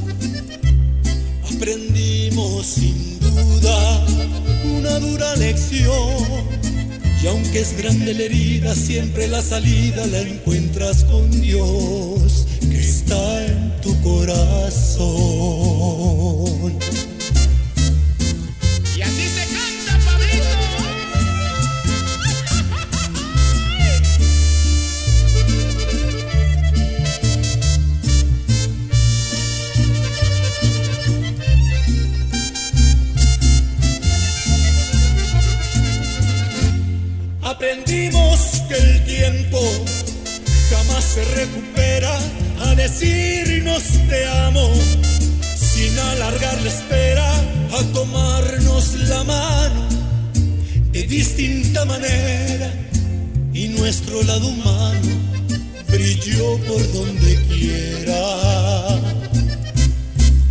[1.56, 4.06] Aprendimos sin duda
[4.64, 6.26] una dura lección.
[7.22, 13.46] Y aunque es grande la herida, siempre la salida la encuentras con Dios, que está
[13.46, 13.49] en
[13.82, 15.10] tu corazón.
[18.96, 20.46] Y así se canta, Pablito.
[37.44, 39.60] Aprendimos que el tiempo
[40.70, 42.20] jamás se recupera
[42.80, 44.72] decirnos te amo,
[45.58, 47.30] sin alargar la espera
[47.78, 49.90] a tomarnos la mano
[50.94, 52.72] de distinta manera
[53.54, 55.10] y nuestro lado humano
[55.90, 58.22] brilló por donde quiera.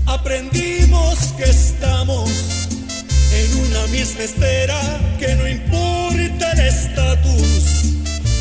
[0.05, 2.31] Aprendimos que estamos
[3.41, 4.79] en una misma esfera,
[5.19, 7.98] que no importa el estatus,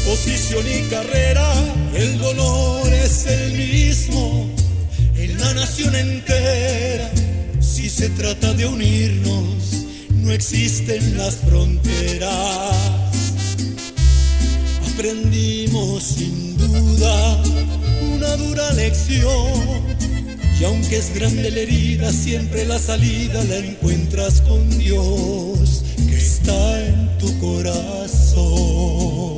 [0.07, 1.53] posición y carrera,
[1.93, 4.49] el dolor es el mismo
[5.17, 7.11] en la nación entera.
[7.59, 12.75] Si se trata de unirnos, no existen las fronteras.
[14.93, 17.43] Aprendimos sin duda
[18.15, 19.87] una dura lección.
[20.59, 26.87] Y aunque es grande la herida, siempre la salida la encuentras con Dios, que está
[26.87, 29.36] en tu corazón.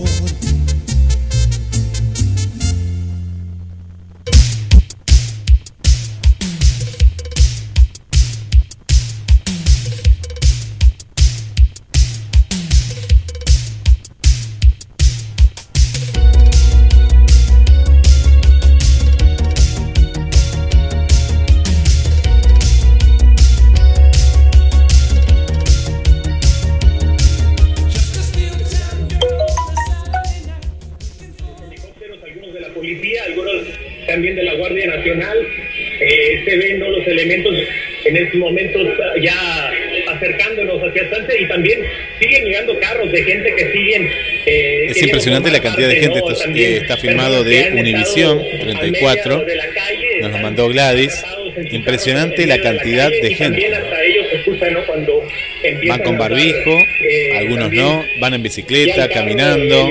[38.10, 38.88] En estos momentos
[39.22, 39.72] ya
[40.08, 41.80] acercándonos hacia Sánchez y también
[42.20, 44.10] siguen llegando carros de gente que siguen.
[44.46, 46.20] eh, Es impresionante la cantidad de gente.
[46.20, 46.30] ¿no?
[46.32, 49.34] Esto eh, está filmado de Univisión estado al 34.
[49.38, 51.24] medio de la calle, Nos lo mandó Gladys.
[51.72, 53.66] Impresionante la de cantidad calle de gente.
[53.76, 54.86] hasta ellos se escucha, ¿no?
[54.86, 55.28] Cuando
[55.64, 56.72] empiezan Van con barbijo,
[57.04, 59.90] eh, algunos no, van en bicicleta, carro, caminando.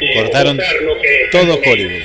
[0.00, 0.58] eh, Cortaron
[1.32, 2.02] todo Hollywood.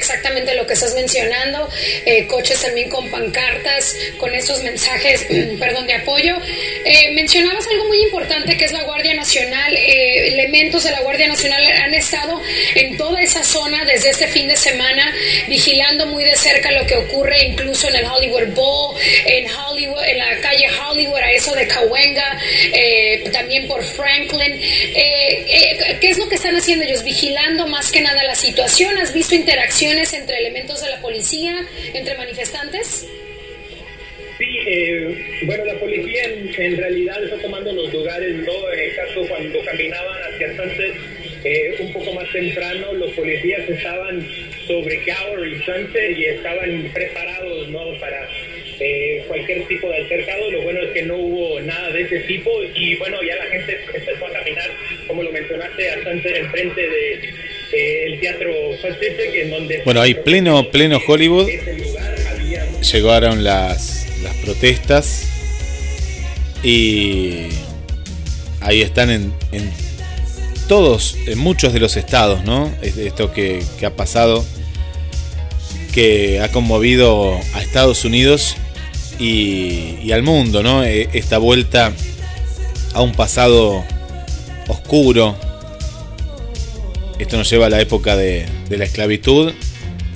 [0.00, 1.68] Exactamente lo que estás mencionando,
[2.06, 5.26] eh, coches también con pancartas, con esos mensajes,
[5.60, 6.36] perdón, de apoyo.
[6.84, 11.28] Eh, mencionabas algo muy importante que es la Guardia Nacional, eh, elementos de la Guardia
[11.28, 12.40] Nacional han estado
[12.74, 15.12] en toda esa zona desde este fin de semana,
[15.48, 20.18] vigilando muy de cerca lo que ocurre incluso en el Hollywood Bowl, en Hollywood, en
[20.18, 22.38] la calle Hollywood, a eso de Cahuenga,
[22.72, 24.52] eh, también por Franklin.
[24.52, 27.02] Eh, eh, ¿Qué es lo que están haciendo ellos?
[27.02, 28.96] Vigilando más que nada la situación.
[28.98, 31.54] ¿Has visto interacciones entre elementos de la policía,
[31.94, 33.06] entre manifestantes?
[34.40, 38.72] Sí, eh, bueno, la policía en, en realidad está tomando los lugares, ¿no?
[38.72, 40.94] En el caso cuando caminaban hacia Sunset,
[41.44, 44.26] eh, un poco más temprano, los policías estaban
[44.66, 47.92] sobre Gower y Sunset y estaban preparados, ¿no?
[48.00, 48.28] Para
[48.80, 50.50] eh, cualquier tipo de altercado.
[50.50, 53.78] Lo bueno es que no hubo nada de ese tipo y bueno, ya la gente
[53.92, 54.70] empezó a caminar,
[55.06, 57.12] como lo mencionaste, a Sunset enfrente de
[57.72, 59.82] eh, el Teatro Pacific, en donde...
[59.84, 61.48] Bueno, ahí pleno, pleno Hollywood.
[61.78, 65.22] lugar había Llegaron las, las protestas
[66.62, 67.46] y
[68.60, 69.70] ahí están en, en
[70.68, 72.70] todos, en muchos de los estados, ¿no?
[72.82, 74.44] Es- Esto que, que ha pasado,
[75.92, 78.56] que ha conmovido a Estados Unidos
[79.18, 80.84] y, y al mundo, ¿no?
[80.84, 81.92] E- Esta vuelta
[82.94, 83.84] a un pasado
[84.68, 85.36] oscuro.
[87.18, 89.52] Esto nos lleva a la época de, de la esclavitud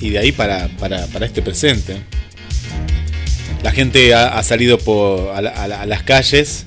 [0.00, 1.96] y de ahí para, para, para este presente.
[3.64, 4.78] La gente ha, salido
[5.34, 6.66] a, la- a la- a las calles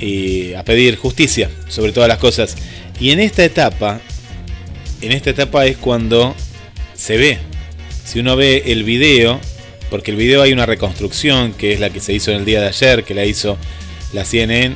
[0.00, 2.56] y a pedir justicia sobre todas las cosas.
[2.98, 4.00] Y en esta etapa,
[5.02, 6.34] en esta etapa es cuando
[6.94, 7.38] se ve.
[8.06, 9.38] Si uno ve el video,
[9.90, 12.62] porque el video hay una reconstrucción que es la que se hizo en el día
[12.62, 13.58] de ayer, que la hizo
[14.14, 14.74] la CNN.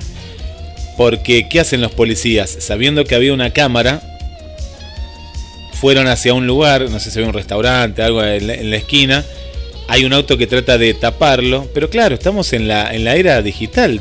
[0.98, 2.50] Porque, ¿qué hacen los policías?
[2.60, 4.02] Sabiendo que había una cámara,
[5.80, 9.24] fueron hacia un lugar, no sé si había un restaurante, algo en la esquina.
[9.92, 13.42] Hay un auto que trata de taparlo, pero claro, estamos en la, en la era
[13.42, 14.00] digital.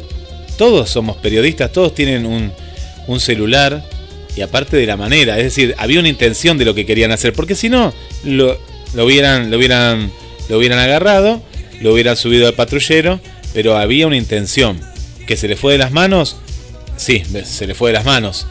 [0.57, 2.53] Todos somos periodistas, todos tienen un,
[3.07, 3.83] un celular
[4.37, 7.33] y aparte de la manera, es decir, había una intención de lo que querían hacer,
[7.33, 8.57] porque si no, lo,
[8.93, 10.09] lo hubieran, lo hubieran,
[10.47, 11.43] lo hubieran agarrado,
[11.81, 13.19] lo hubieran subido al patrullero,
[13.53, 14.79] pero había una intención.
[15.27, 16.37] Que se le fue de las manos,
[16.95, 18.47] sí, se le fue de las manos.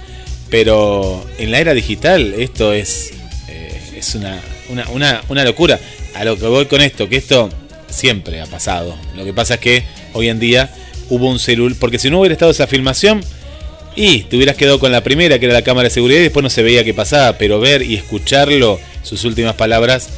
[0.51, 3.13] Pero en la era digital esto es,
[3.49, 4.39] eh, es una,
[4.69, 5.81] una, una, una locura.
[6.15, 7.49] A lo que voy con esto, que esto
[7.89, 8.97] siempre ha pasado.
[9.17, 9.83] Lo que pasa es que
[10.13, 10.71] hoy en día
[11.09, 13.23] hubo un celular, porque si no hubiera estado esa filmación,
[13.97, 16.43] y te hubieras quedado con la primera, que era la cámara de seguridad, y después
[16.43, 20.11] no se veía qué pasaba, pero ver y escucharlo, sus últimas palabras,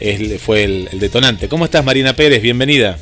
[0.00, 1.48] es- fue el, el detonante.
[1.48, 2.42] ¿Cómo estás, Marina Pérez?
[2.42, 2.98] Bienvenida.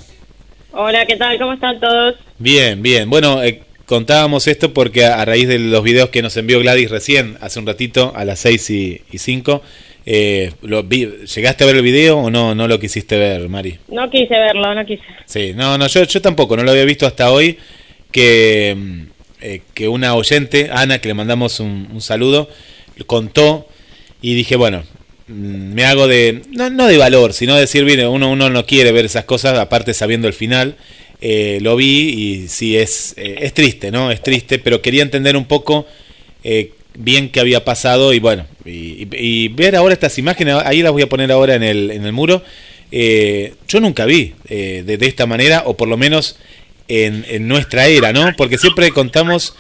[0.73, 1.39] Hola, ¿qué tal?
[1.39, 2.17] ¿Cómo están todos?
[2.39, 3.09] Bien, bien.
[3.09, 6.91] Bueno, eh, contábamos esto porque a, a raíz de los videos que nos envió Gladys
[6.91, 9.63] recién, hace un ratito, a las 6 y, y 5,
[10.07, 13.79] eh, lo vi- ¿llegaste a ver el video o no, no lo quisiste ver, Mari?
[13.89, 15.03] No quise verlo, no quise.
[15.27, 17.59] Sí, no, no, yo, yo tampoco, no lo había visto hasta hoy,
[18.11, 19.01] que, mm,
[19.43, 22.49] eh, que una oyente, Ana, que le mandamos un, un saludo,
[23.07, 23.69] contó
[24.23, 24.83] y dije, bueno,
[25.29, 28.67] mm, me hago de, no, no de valor, sino de decir, mire, uno, uno no
[28.67, 30.77] quiere ver esas cosas, aparte sabiendo el final,
[31.21, 32.09] eh, lo vi
[32.45, 34.11] y sí, es, eh, es triste, ¿no?
[34.11, 35.87] Es triste, pero quería entender un poco
[36.45, 40.93] eh, bien qué había pasado y bueno, y, y- ver ahora estas imágenes, ahí las
[40.93, 42.43] voy a poner ahora en el, en el muro,
[42.91, 46.37] eh, yo nunca vi eh, de, esta manera, o por lo menos
[46.89, 48.33] en, en nuestra era, ¿no?
[48.37, 49.55] Porque siempre contamos,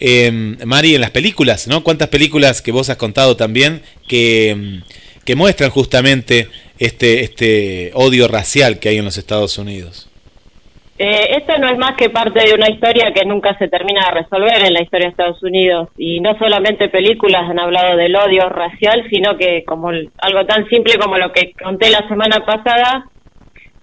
[0.00, 0.30] eh,
[0.64, 1.82] Mari, en las películas, ¿no?
[1.82, 8.28] ¿Cuántas películas que vos has contado también que, mm, que muestran justamente este, este odio
[8.28, 10.08] racial que hay en los Estados Unidos?
[10.96, 14.20] Eh, esto no es más que parte de una historia que nunca se termina de
[14.22, 15.88] resolver en la historia de Estados Unidos.
[15.96, 20.68] Y no solamente películas han hablado del odio racial, sino que como el- algo tan
[20.68, 23.06] simple como lo que conté la semana pasada,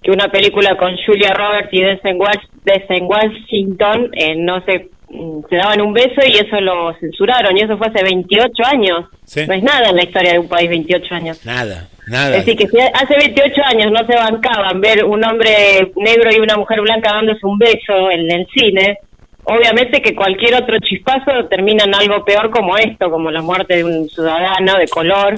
[0.02, 5.42] que una película con Julia Roberts y Denzel Wash- Denzel Washington eh, no se, mm,
[5.50, 7.58] se daban un beso y eso lo censuraron.
[7.58, 9.06] Y eso fue hace 28 años.
[9.26, 9.46] Sí.
[9.48, 11.46] No es nada en la historia de un país 28 años.
[11.46, 12.30] Nada, nada.
[12.38, 16.58] Decir, que si hace 28 años no se bancaban ver un hombre negro y una
[16.58, 18.98] mujer blanca dándose un beso en el cine,
[19.44, 23.84] obviamente que cualquier otro chispazo termina en algo peor como esto, como la muerte de
[23.84, 25.36] un ciudadano de color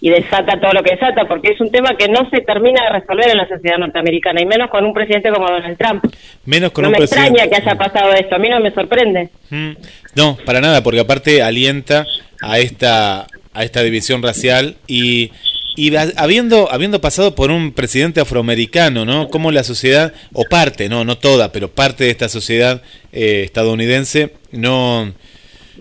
[0.00, 2.98] y desata todo lo que desata, porque es un tema que no se termina de
[2.98, 6.04] resolver en la sociedad norteamericana, y menos con un presidente como Donald Trump.
[6.44, 8.72] Menos con no un me presidente- extraña que haya pasado esto, a mí no me
[8.72, 9.28] sorprende.
[9.50, 9.70] Mm,
[10.16, 12.04] No, para nada, porque aparte alienta
[12.42, 15.30] a esta a esta división racial y
[15.76, 19.28] y ha- habiendo habiendo pasado por un presidente afroamericano, ¿no?
[19.28, 24.34] Como la sociedad o parte, no, no toda, pero parte de esta sociedad eh, estadounidense
[24.50, 25.12] no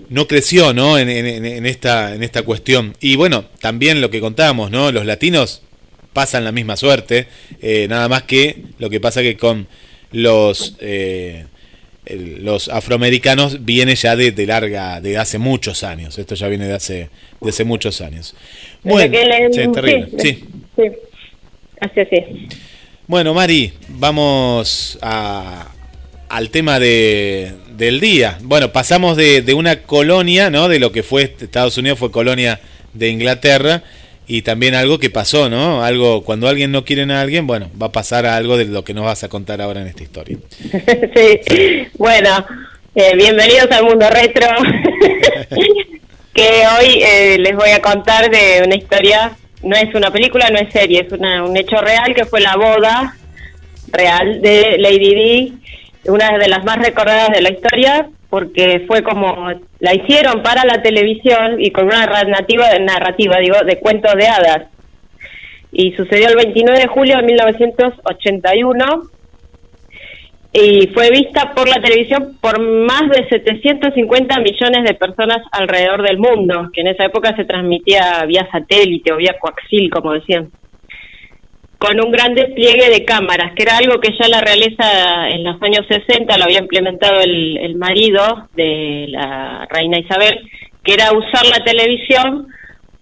[0.10, 0.98] no creció, ¿no?
[0.98, 1.10] En,
[1.66, 4.92] esta en esta cuestión y bueno también lo que contábamos, ¿no?
[4.92, 5.62] Los latinos
[6.14, 7.28] pasan la misma suerte,
[7.62, 9.68] eh, nada más que lo que pasa que con
[10.12, 11.46] los eh,
[12.18, 16.18] los afroamericanos viene ya de, de larga, de hace muchos años.
[16.18, 17.10] Esto ya viene de hace,
[17.40, 18.36] de hace muchos años.
[18.84, 19.14] Bueno,
[19.74, 20.10] terrible.
[20.18, 20.46] sí, Sí.
[20.76, 20.84] sí.
[21.80, 22.48] Así, así.
[23.08, 25.72] Bueno, Mari, vamos a,
[26.30, 28.38] al tema de, del día.
[28.42, 30.68] Bueno, pasamos de, de una colonia, ¿no?
[30.70, 32.60] De lo que fue Estados Unidos, fue colonia
[32.94, 33.84] de Inglaterra.
[34.34, 35.84] Y también algo que pasó, ¿no?
[35.84, 38.82] Algo, cuando alguien no quiere a alguien, bueno, va a pasar a algo de lo
[38.86, 40.38] que nos vas a contar ahora en esta historia.
[40.72, 41.88] sí.
[41.98, 42.46] Bueno,
[42.96, 44.48] eh, bienvenidos al mundo retro.
[46.34, 46.44] que
[46.80, 50.72] hoy eh, les voy a contar de una historia, no es una película, no es
[50.72, 53.18] serie, es una- un hecho real que fue la boda
[53.92, 55.54] real de Lady Di,
[56.06, 60.82] una de las más recordadas de la historia, porque fue como la hicieron para la
[60.82, 64.68] televisión y con una narrativa, narrativa digo, de cuentos de hadas.
[65.74, 68.86] Y sucedió el 29 de julio de 1981
[70.54, 76.18] y fue vista por la televisión por más de 750 millones de personas alrededor del
[76.18, 80.52] mundo, que en esa época se transmitía vía satélite o vía coaxil, como decían,
[81.82, 85.60] con un gran despliegue de cámaras, que era algo que ya la realeza en los
[85.64, 90.48] años 60 lo había implementado el, el marido de la reina Isabel,
[90.84, 92.50] que era usar la televisión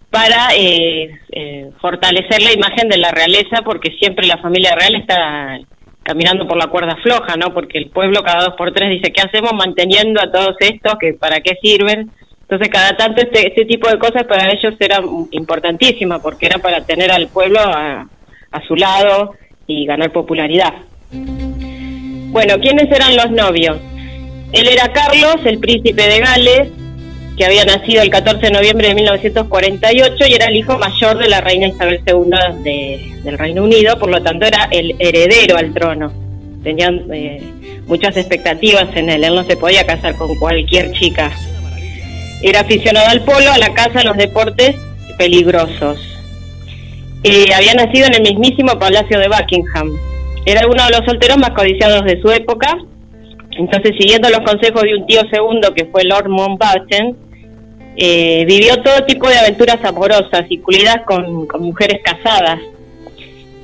[0.10, 5.60] para eh, eh, fortalecer la imagen de la realeza, porque siempre la familia real está
[6.02, 7.54] caminando por la cuerda floja, ¿no?
[7.54, 10.94] Porque el pueblo cada dos por tres dice, ¿qué hacemos manteniendo a todos estos?
[11.02, 12.12] que ¿Para qué sirven?
[12.44, 15.02] Entonces, cada tanto este, este tipo de cosas para ellos era
[15.32, 18.08] importantísima, porque era para tener al pueblo a,
[18.52, 19.34] a su lado
[19.68, 20.74] y ganar popularidad.
[22.32, 23.78] Bueno, ¿quiénes eran los novios?
[24.52, 26.68] Él era Carlos, el príncipe de Gales,
[27.38, 31.30] que había nacido el 14 de noviembre de 1948 y era el hijo mayor de
[31.30, 35.74] la reina Isabel II de- del Reino Unido, por lo tanto era el heredero al
[35.74, 36.12] trono.
[36.64, 37.42] Tenían eh,
[37.88, 41.32] muchas expectativas en él, él no se podía casar con cualquier chica.
[42.42, 44.76] Era aficionado al polo, a la caza, a los deportes
[45.18, 46.00] peligrosos.
[47.24, 49.92] Eh, había nacido en el mismísimo Palacio de Buckingham.
[50.46, 52.78] Era uno de los solteros más codiciados de su época.
[53.52, 57.18] Entonces, siguiendo los consejos de un tío segundo que fue Lord Mountbatten,
[57.98, 62.60] eh, vivió todo tipo de aventuras amorosas, incluidas con, con mujeres casadas.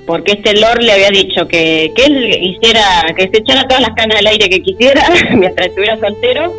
[0.05, 3.95] Porque este Lord le había dicho que, que él hiciera, que se echara todas las
[3.95, 5.01] canas al aire que quisiera
[5.33, 6.53] mientras estuviera soltero,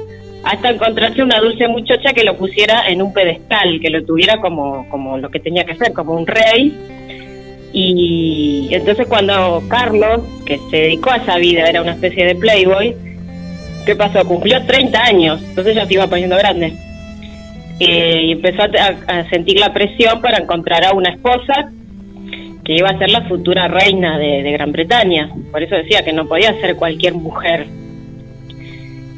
[0.46, 4.88] hasta encontrarse una dulce muchacha que lo pusiera en un pedestal, que lo tuviera como,
[4.88, 6.72] como lo que tenía que ser, como un rey.
[7.72, 12.94] Y entonces cuando Carlos, que se dedicó a esa vida, era una especie de playboy,
[13.84, 14.24] ¿qué pasó?
[14.24, 16.74] Cumplió 30 años, entonces ya se iba poniendo grande.
[17.80, 21.72] Eh, y empezó a, sentir la presión para encontrar a una esposa
[22.64, 25.28] que iba a ser la futura reina de Gran Bretaña.
[25.50, 27.66] Por eso decía que no podía ser cualquier mujer.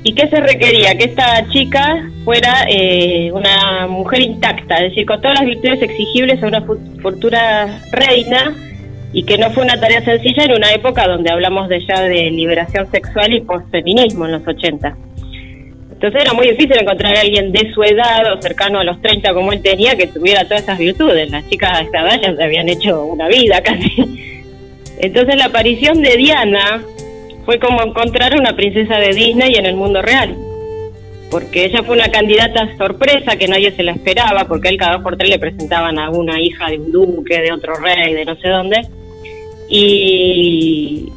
[0.05, 0.97] ¿Y qué se requería?
[0.97, 6.43] Que esta chica fuera eh, una mujer intacta, es decir, con todas las virtudes exigibles
[6.43, 8.55] a una fu- futura reina
[9.13, 12.31] y que no fue una tarea sencilla en una época donde hablamos de ya de
[12.31, 14.97] liberación sexual y postfeminismo en los 80.
[15.93, 19.35] Entonces era muy difícil encontrar a alguien de su edad o cercano a los 30
[19.35, 21.29] como él tenía que tuviera todas esas virtudes.
[21.31, 23.91] Las chicas esta edad ya se habían hecho una vida casi.
[25.01, 26.83] Entonces la aparición de Diana
[27.49, 30.37] fue como encontrar una princesa de Disney en el mundo real.
[31.31, 35.03] Porque ella fue una candidata sorpresa que nadie se la esperaba, porque él cada dos
[35.03, 38.37] por tres le presentaban a una hija de un duque, de otro rey, de no
[38.37, 38.83] sé dónde.
[39.71, 41.11] Y,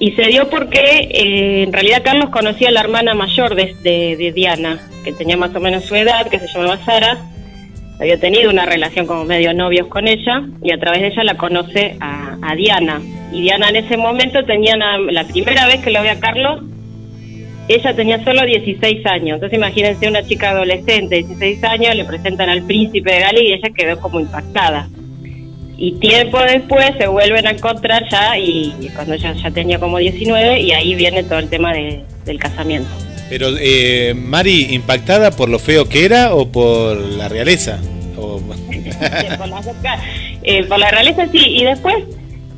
[0.00, 4.16] y se dio porque eh, en realidad Carlos conocía a la hermana mayor de, de-
[4.18, 7.16] de Diana, que tenía más o menos su edad, que se llamaba Sara.
[8.00, 11.34] Había tenido una relación como medio novios con ella y a través de ella la
[11.36, 13.00] conoce a, a Diana.
[13.32, 16.62] Y Diana en ese momento tenía la primera vez que lo ve a Carlos,
[17.68, 19.34] ella tenía solo 16 años.
[19.34, 23.52] Entonces imagínense una chica adolescente de 16 años, le presentan al príncipe de Gales y
[23.52, 24.88] ella quedó como impactada.
[25.76, 30.60] Y tiempo después se vuelven a encontrar ya, y cuando ella ya tenía como 19,
[30.60, 32.90] y ahí viene todo el tema de- del casamiento.
[33.30, 37.78] Pero, eh, Mari, ¿impactada por lo feo que era o por la realeza?
[38.18, 38.38] O-
[39.38, 40.02] por, las dos ca-
[40.42, 41.94] eh, por la realeza sí, y después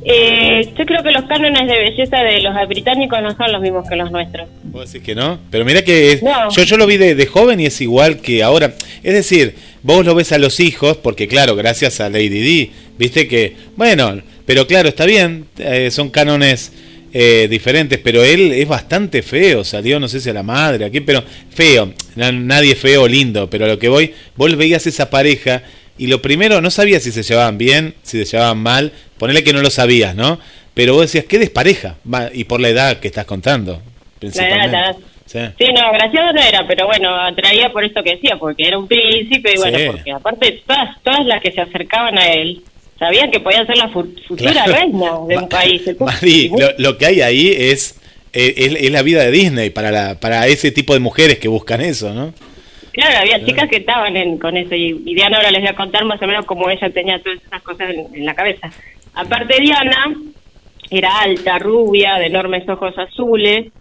[0.05, 3.87] eh, yo creo que los cánones de belleza de los británicos no son los mismos
[3.87, 4.49] que los nuestros.
[4.63, 5.39] ¿Vos decís que no?
[5.49, 6.49] Pero mira que es- No.
[6.49, 8.73] yo, yo lo vi de, de joven y es igual que ahora.
[9.03, 13.27] Es decir, vos lo ves a los hijos, porque claro, gracias a Lady D, viste
[13.27, 16.73] que, bueno, pero claro, está bien, eh, son cánones
[17.13, 20.99] eh, diferentes, pero él es bastante feo, salió, no sé si a la madre, aquí,
[21.01, 25.09] pero feo, Na- nadie feo o lindo, pero a lo que voy, vos veías esa
[25.09, 25.61] pareja
[25.97, 29.53] y lo primero, no sabías si se llevaban bien, si se llevaban mal, ponele que
[29.53, 30.39] no lo sabías, ¿no?
[30.73, 31.97] Pero vos decías, qué despareja,
[32.33, 33.73] y por la edad que estás contando.
[33.73, 34.71] La edad, principalmente.
[34.71, 34.95] la edad.
[35.25, 35.39] Sí.
[35.57, 38.87] Sí, no, gracioso no era, pero bueno, atraía por esto que decía, porque era un
[38.87, 39.85] príncipe y bueno, Sí.
[39.87, 42.61] porque aparte todas, todas las que se acercaban a él
[42.99, 44.73] sabían que podían ser la fu- futura Claro.
[44.73, 45.81] reina de un país.
[45.99, 47.99] Mari, lo, lo que hay ahí es,
[48.31, 51.81] es, es la vida de Disney para, la, para ese tipo de mujeres que buscan
[51.81, 52.33] eso, ¿no?
[52.91, 55.75] Claro, había chicas que estaban en- con eso y, y Diana ahora les voy a
[55.75, 58.69] contar más o menos cómo ella tenía todas esas cosas en, en la cabeza.
[59.15, 60.13] Aparte Diana
[60.91, 63.71] era alta, rubia, de enormes ojos azules,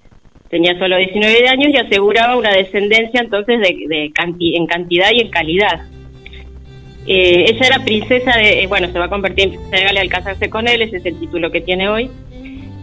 [0.49, 5.21] tenía solo 19 años y aseguraba una descendencia entonces de, de canti- en cantidad y
[5.21, 5.81] en calidad.
[7.07, 10.03] Eh, ella era princesa de, eh, bueno, se va a convertir en princesa de Gales
[10.03, 12.11] al casarse con él, ese es el título que tiene hoy.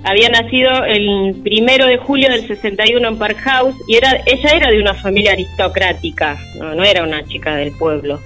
[0.03, 4.71] Había nacido el primero de julio del 61 en Park House y era, ella era
[4.71, 8.19] de una familia aristocrática, no, no era una chica del pueblo.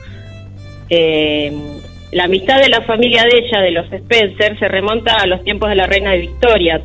[0.90, 1.52] Eh,
[2.12, 5.70] la amistad de la familia de ella, de los Spencer, se remonta a los tiempos
[5.70, 6.82] de la reina de Victoria.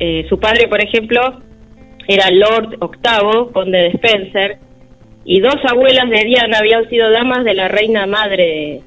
[0.00, 1.42] Eh, su padre, por ejemplo,
[2.06, 4.58] era Lord VIII, conde de Spencer,
[5.30, 8.80] y dos abuelas de Diana habían sido damas de la reina madre,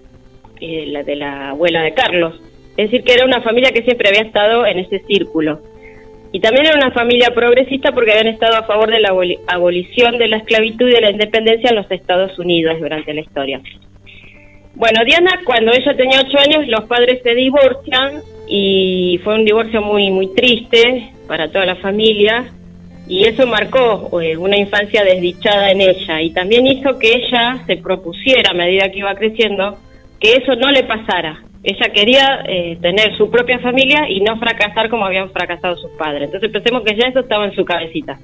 [0.59, 2.33] eh, la de la abuela de Carlos.
[2.77, 5.61] Es decir, que era una familia que siempre había estado en ese círculo.
[6.31, 10.17] Y también era una familia progresista porque habían estado a favor de la aboli- abolición
[10.17, 13.61] de la esclavitud y de la independencia en los Estados Unidos durante la historia.
[14.73, 19.83] Bueno, Diana, cuando ella tenía ocho años, los padres se divorcian y fue un divorcio
[19.83, 22.51] muy muy triste para toda la familia
[23.11, 27.75] y eso marcó eh, una infancia desdichada en ella y también hizo que ella se
[27.75, 29.77] propusiera a medida que iba creciendo
[30.17, 31.43] que eso no le pasara.
[31.61, 36.27] Ella quería eh, tener su propia familia y no fracasar como habían fracasado sus padres.
[36.27, 38.17] Entonces pensemos que ya eso estaba en su cabecita.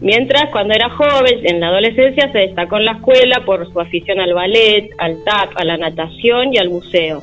[0.00, 4.18] Mientras, cuando era joven, en la adolescencia, se destacó en la escuela por su afición
[4.18, 7.22] al ballet, al tap, a la natación y al buceo.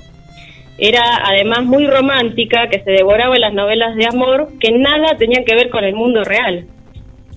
[0.78, 5.56] Era además muy romántica, que se devoraba las novelas de amor que nada tenían que
[5.56, 6.66] ver con el mundo real.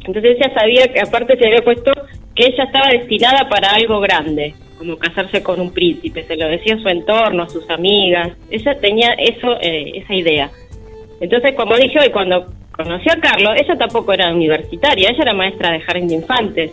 [0.04, 1.92] Entonces ella sabía que aparte se había puesto
[2.34, 6.76] que ella estaba destinada para algo grande, como casarse con un príncipe, se lo decía
[6.76, 8.30] a su entorno, a sus amigas.
[8.50, 10.50] Ella tenía eso, eh, esa idea.
[11.20, 15.72] Entonces, como dije hoy, cuando conoció a Carlos, ella tampoco era universitaria, ella era maestra
[15.72, 16.70] de jardín de infantes.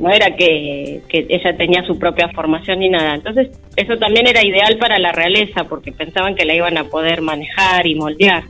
[0.00, 3.14] No era que, que ella tenía su propia formación ni nada.
[3.14, 7.20] Entonces, eso también era ideal para la realeza, porque pensaban que la iban a poder
[7.20, 8.44] manejar y moldear.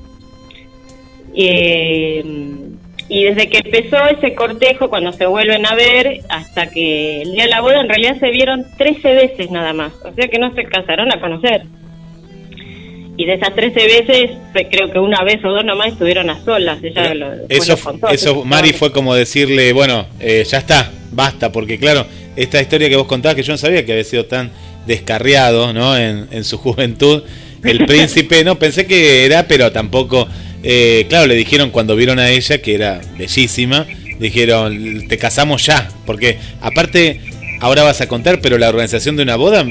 [1.35, 2.23] Eh,
[3.09, 7.43] y desde que empezó ese cortejo, cuando se vuelven a ver, hasta que el día
[7.43, 9.93] de la boda, en realidad se vieron 13 veces nada más.
[10.05, 11.63] O sea que no se casaron a conocer.
[13.21, 14.31] Y de esas 13 veces,
[14.71, 16.83] creo que una vez o dos nomás estuvieron a solas.
[16.83, 18.09] Ella lo, Eso, contó.
[18.09, 22.97] eso Mari, fue como decirle, bueno, eh, ya está, basta, porque claro, esta historia que
[22.97, 24.51] vos contabas, que yo no sabía que había sido tan
[24.87, 25.99] descarriado, ¿no?
[25.99, 27.23] En, en su juventud,
[27.63, 30.27] el príncipe, no, pensé que era, pero tampoco,
[30.63, 33.87] eh, claro, le dijeron cuando vieron a ella, que era bellísima,
[34.19, 37.21] dijeron, te casamos ya, porque aparte,
[37.61, 39.67] ahora vas a contar, pero la organización de una boda,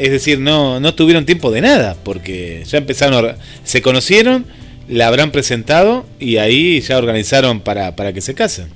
[0.00, 3.34] es decir, no, no tuvieron tiempo de nada, porque ya empezaron,
[3.64, 4.46] se conocieron,
[4.88, 8.68] la habrán presentado y ahí ya organizaron para, para que se casen.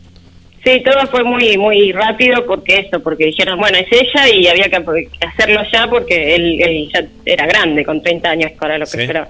[0.64, 4.64] Sí, todo fue muy muy rápido porque eso, porque dijeron, bueno, es ella y había
[4.64, 4.78] que
[5.20, 8.90] que hacerlo ya porque él, él ya era grande, con 30 años para lo que
[8.92, 9.00] Sí.
[9.00, 9.28] esperaba.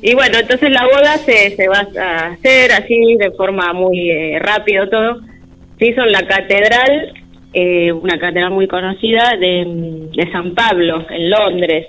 [0.00, 4.38] Y bueno, entonces la boda se, se va a hacer así, de forma muy eh,
[4.38, 5.20] rápido todo.
[5.78, 7.12] Se hizo en la catedral,
[7.52, 11.86] eh, una catedral muy conocida de, San Pablo, en Londres.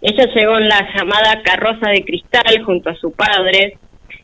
[0.00, 3.78] Ella llegó en la llamada carroza de cristal junto a su padre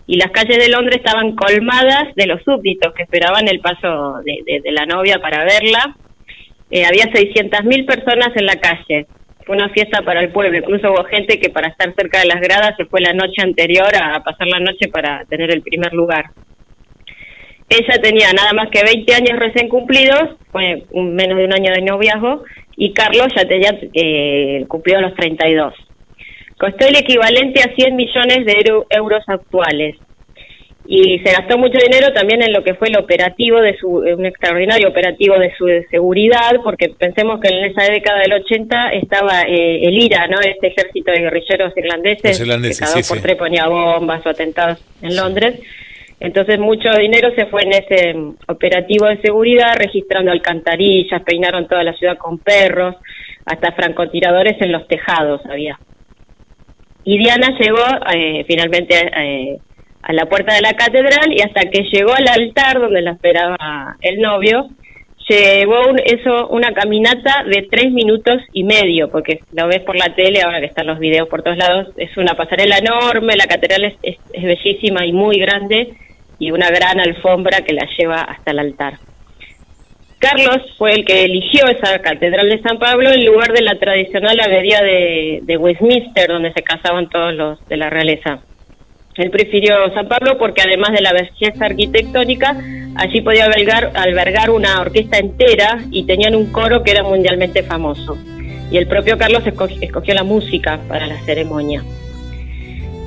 [0.07, 4.73] y las calles de Londres estaban colmadas de los súbditos que esperaban el paso de,
[4.73, 5.97] la novia para verla.
[6.71, 9.07] Eh, había 600.000 personas en la calle.
[9.45, 10.59] Fue una fiesta para el pueblo.
[10.59, 13.95] Incluso hubo gente que para estar cerca de las gradas se fue la noche anterior
[13.95, 16.27] a pasar la noche para tener el primer lugar.
[17.69, 21.73] Ella tenía nada más que 20 años recién cumplidos, fue un- menos de un año
[21.73, 22.45] de noviazgo,
[22.77, 25.75] y Carlos ya tenía eh, cumplido los 32.
[26.59, 29.97] Costó el equivalente a 100 millones de euro- euros actuales.
[30.89, 34.25] Y se gastó mucho dinero también en lo que fue el operativo de su, un
[34.25, 39.43] extraordinario operativo de su de seguridad, porque pensemos que en esa década del 80 estaba
[39.43, 40.39] eh, el IRA, ¿no?
[40.41, 43.23] Este ejército de guerrilleros irlandeses, irlandeses, que cada sí, por sí.
[43.25, 45.59] tres ponía bombas o atentados en Londres.
[46.19, 51.85] Entonces mucho dinero se fue en ese mm, operativo de seguridad, registrando alcantarillas, peinaron toda
[51.85, 52.97] la ciudad con perros,
[53.45, 55.79] hasta francotiradores en los tejados había.
[57.05, 59.59] Y Diana llegó eh, finalmente eh,
[60.03, 63.97] a la puerta de la catedral y hasta que llegó al altar donde la esperaba
[64.01, 64.69] el novio,
[65.29, 70.14] llevó un- eso una caminata de tres minutos y medio, porque lo ves por la
[70.14, 73.85] tele, ahora que están los videos por todos lados, es una pasarela enorme, la catedral
[73.85, 75.93] es, es- es bellísima y muy grande,
[76.39, 78.95] y una gran alfombra que la lleva hasta el altar.
[80.18, 84.39] Carlos fue el que eligió esa catedral de San Pablo en lugar de la tradicional
[84.41, 88.41] abadía de, de Westminster, donde se casaban todos los de la realeza.
[89.16, 92.55] Él prefirió San Pablo porque además de la belleza arquitectónica,
[92.97, 98.18] allí podía albergar, una orquesta entera y tenían un coro que era mundialmente famoso.
[98.70, 101.82] Y el propio Carlos escogió la música para la ceremonia.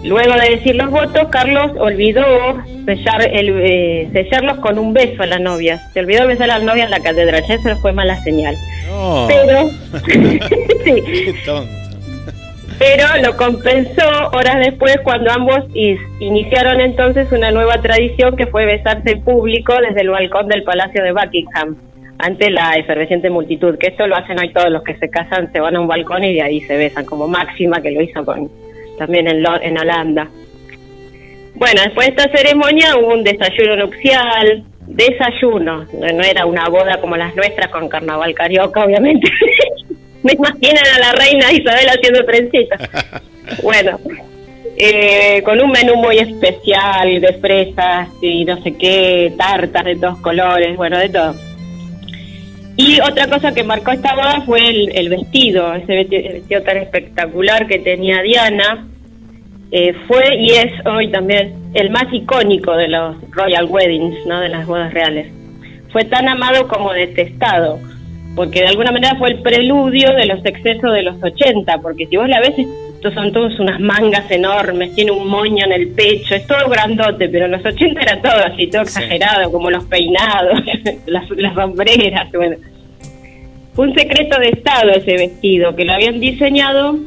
[0.03, 2.23] Luego de decir los votos, Carlos olvidó
[2.85, 5.77] sellar el, eh, sellarlos con un beso a la novia.
[5.93, 8.55] Se olvidó besar a la novia en la catedral, ya eso fue mala señal.
[8.89, 9.27] No.
[9.27, 9.69] Pero,
[10.85, 11.69] sí, Qué tonto.
[12.79, 18.65] pero lo compensó horas después cuando ambos is- iniciaron entonces una nueva tradición que fue
[18.65, 21.75] besarse en público desde el balcón del Palacio de Buckingham
[22.19, 25.59] ante la efervesciente multitud, que esto lo hacen hoy todos los que se casan, se
[25.59, 28.49] van a un balcón y de ahí se besan, como Máxima que lo hizo con
[28.99, 30.27] también en, Lo- en Holanda.
[31.55, 37.01] Bueno, después de esta ceremonia hubo un desayuno nupcial, desayuno, no, no era una boda
[37.01, 39.29] como las nuestras con carnaval carioca, obviamente.
[40.23, 42.77] Me imaginan a la reina Isabel haciendo trencita.
[43.63, 43.99] Bueno,
[44.77, 50.19] eh, con un menú muy especial de fresas y no sé qué, tartas de dos
[50.19, 51.33] colores, bueno, de todo.
[52.81, 56.77] Y otra cosa que marcó esta boda fue el, el vestido, ese vesti- vestido tan
[56.77, 58.87] espectacular que tenía Diana,
[59.71, 64.39] eh, fue y es hoy también el más icónico de los Royal Weddings, ¿no?
[64.39, 65.27] de las bodas reales.
[65.91, 67.79] Fue tan amado como detestado,
[68.33, 72.15] porque de alguna manera fue el preludio de los excesos de los 80, porque si
[72.15, 72.53] vos la ves,
[72.99, 77.29] estos son todos unas mangas enormes, tiene un moño en el pecho, es todo grandote,
[77.29, 80.59] pero en los 80 era todo así, todo exagerado, como los peinados,
[81.05, 82.57] las, las sombreras, bueno.
[83.73, 86.99] Fue un secreto de Estado ese vestido, que lo habían diseñado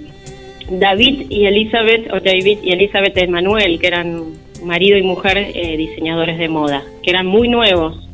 [0.71, 4.33] David y Elizabeth, o David y Elizabeth Emanuel, que eran
[4.65, 8.09] marido y mujer eh, diseñadores de moda, que eran muy nuevos.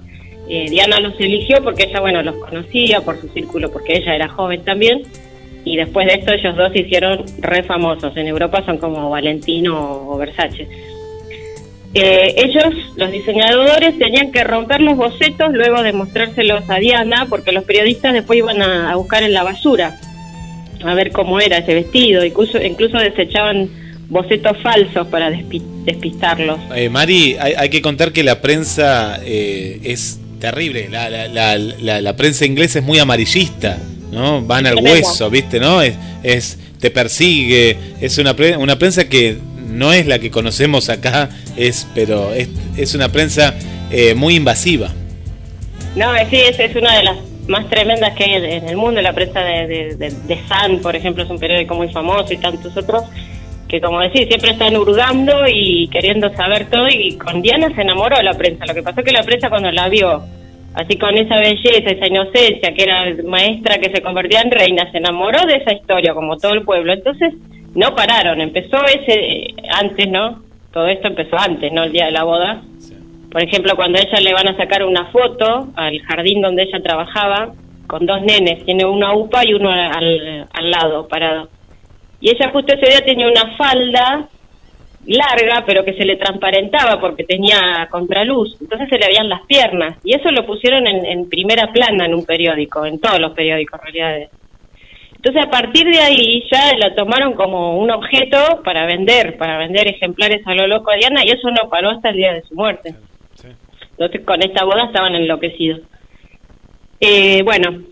[0.48, 4.26] Eh, Diana los eligió porque ella, bueno, los conocía por su círculo, porque ella era
[4.26, 5.02] joven también,
[5.72, 8.16] y después de esto ellos dos se hicieron re famosos.
[8.16, 10.66] En Europa son como Valentino o Versace.
[11.94, 17.50] Eh, ellos, los diseñadores, tenían que romper los bocetos luego de mostrárselos a Diana, porque
[17.52, 19.98] los periodistas después iban a, buscar en la basura
[20.84, 23.68] a ver cómo era ese vestido, incluso, incluso desechaban
[24.08, 26.58] bocetos falsos para despi- despistarlos.
[26.74, 30.88] Eh, Mari, hay, hay que contar que la prensa eh, es terrible.
[30.90, 33.78] La, la, la- la prensa inglesa es muy amarillista,
[34.10, 34.42] ¿no?
[34.42, 35.60] Van al hueso, ¿viste?
[35.60, 35.82] ¿No?
[35.82, 37.76] Es, es te persigue.
[38.00, 39.36] Es una, pre- una prensa que
[39.68, 43.54] no es la que conocemos acá, es pero es, es una prensa
[43.90, 44.90] eh, muy invasiva.
[45.96, 47.16] No, eh, sí, es, es una de las
[47.48, 49.00] más tremendas que hay en- el mundo.
[49.00, 52.36] La prensa de, de, de- de Sun, por ejemplo, es un periódico muy famoso y
[52.38, 53.04] tantos otros
[53.68, 56.88] que, como decís, siempre están hurgando y queriendo saber todo.
[56.88, 58.64] Y con Diana se enamoró la prensa.
[58.66, 60.22] Lo que pasó es que la prensa cuando la vio,
[60.78, 64.98] así con esa belleza, esa inocencia, que era maestra que se convertía en reina, se
[64.98, 66.92] enamoró de esa historia, como todo el pueblo.
[66.92, 67.34] Entonces,
[67.74, 68.40] no pararon.
[68.40, 70.44] Empezó ese, antes, ¿no?
[70.72, 71.82] Todo esto empezó antes, ¿no?
[71.82, 72.62] El día de la boda.
[73.30, 76.80] Por ejemplo, cuando a ella le van a sacar una foto al jardín donde ella
[76.80, 77.52] trabajaba,
[77.88, 81.48] con dos nenes, tiene una upa y uno al, al lado, parado.
[82.20, 84.28] Y ella justo ese día tenía una falda
[85.06, 89.96] larga, pero que se le transparentaba porque tenía contraluz, entonces se le veían las piernas.
[90.04, 93.80] Y eso lo pusieron en, en primera plana en un periódico, en todos los periódicos
[93.80, 94.28] en realidad.
[95.18, 99.88] Entonces a partir de ahí ya la tomaron como un objeto para vender, para vender
[99.88, 102.54] ejemplares a lo loco a Diana y eso no paró hasta el día de su
[102.54, 102.94] muerte.
[103.90, 105.80] Entonces con esta boda estaban enloquecidos.
[107.00, 107.82] Eh, bueno,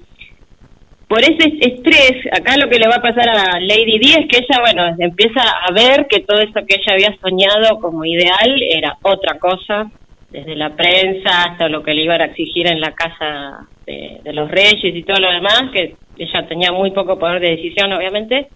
[1.09, 4.38] por ese estrés, acá lo que le va a pasar a Lady Di es que
[4.38, 8.96] ella, bueno, empieza a ver que todo eso que ella había soñado como ideal era
[9.02, 9.90] otra cosa,
[10.30, 14.32] desde la prensa hasta lo que le iban a exigir en la casa de, de
[14.32, 18.48] los reyes y todo lo demás, que ella tenía muy poco poder de decisión, obviamente.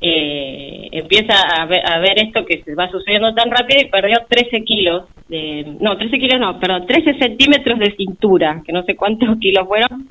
[0.00, 4.18] Eh, empieza a ver, a ver esto que se va sucediendo tan rápido y perdió
[4.28, 8.96] 13 kilos, de, no, 13 kilos no, perdón, 13 centímetros de cintura, que no sé
[8.96, 10.08] cuántos kilos fueron,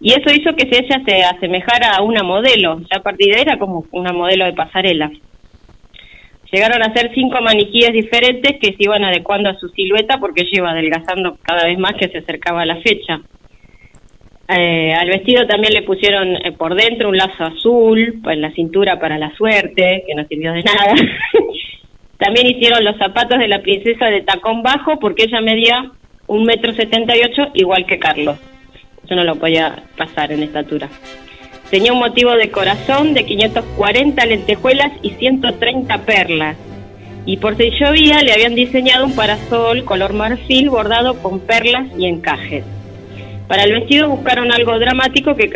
[0.00, 3.58] y eso hizo que ella se asemejara a una modelo, ya a partir de era
[3.58, 5.10] como una modelo de pasarela.
[6.52, 10.50] Llegaron a ser cinco maniquíes diferentes que se iban adecuando a su silueta porque ella
[10.52, 13.20] iba adelgazando cada vez más que se acercaba la fecha.
[14.48, 18.98] Eh, al vestido también le pusieron eh, por dentro un lazo azul, en la cintura
[18.98, 20.94] para la suerte, que no sirvió de nada.
[22.18, 25.90] también hicieron los zapatos de la princesa de tacón bajo porque ella medía
[26.28, 28.38] un metro setenta y ocho igual que Carlos.
[29.08, 30.90] Eso no lo podía pasar en estatura.
[31.70, 36.58] Tenía un motivo de corazón de 540 lentejuelas y 130 perlas.
[37.24, 42.04] Y por si llovía le habían diseñado un parasol color marfil bordado con perlas y
[42.04, 42.64] encajes.
[43.46, 45.48] Para el vestido buscaron algo dramático que,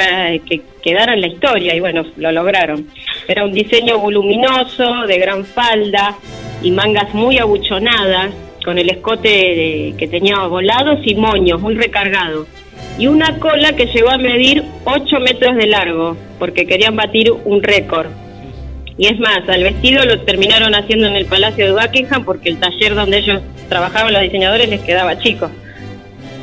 [0.82, 2.86] quedara en la historia y bueno, lo lograron.
[3.28, 6.16] Era un diseño voluminoso, de gran falda
[6.62, 8.30] y mangas muy abuchonadas,
[8.64, 12.46] con el escote de- que tenía volados y moños, muy recargado.
[12.98, 17.62] Y una cola que llegó a medir 8 metros de largo, porque querían batir un
[17.62, 18.06] récord.
[18.98, 22.58] Y es más, al vestido lo terminaron haciendo en el Palacio de Buckingham porque el
[22.58, 25.50] taller donde ellos trabajaban los diseñadores les quedaba chico.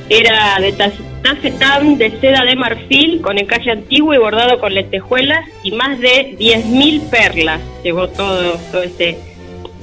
[0.10, 0.92] Era de ta-
[1.22, 6.36] tafetán de seda de marfil con encaje antiguo y bordado con lentejuelas y más de
[6.40, 7.62] 10.000 perlas.
[7.84, 9.20] Llegó todo, todo este,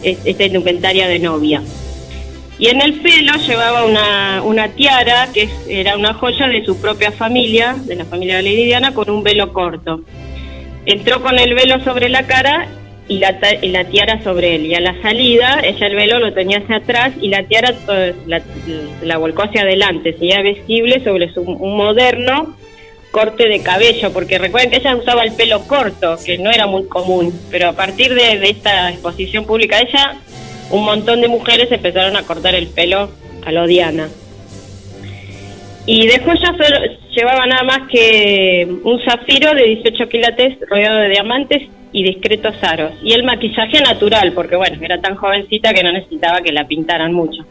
[0.02, 1.62] es- esta indumentaria de novia.
[2.58, 7.12] Y en el pelo llevaba una, una tiara, que era una joya de su propia
[7.12, 10.00] familia, de la familia de Lady Diana, con un velo corto.
[10.86, 12.68] Entró con el velo sobre la cara
[13.08, 14.66] y la, y la tiara sobre él.
[14.66, 18.14] Y a la salida, ella el velo lo tenía hacia atrás y la tiara eh,
[18.26, 18.40] la,
[19.02, 20.14] la volcó hacia adelante.
[20.14, 22.56] Seguía vestible sobre su, un moderno
[23.10, 26.86] corte de cabello, porque recuerden que ella usaba el pelo corto, que no era muy
[26.86, 30.16] común, pero a partir de, de esta exposición pública ella,
[30.70, 33.10] un montón de mujeres empezaron a cortar el pelo
[33.44, 34.08] a lo Diana.
[35.86, 36.80] Y de joyas solo
[37.14, 41.62] llevaba nada más que un zafiro de 18 quilates rodeado de diamantes
[41.92, 42.92] y discretos aros.
[43.02, 47.12] Y el maquillaje natural, porque bueno, era tan jovencita que no necesitaba que la pintaran
[47.12, 47.44] mucho.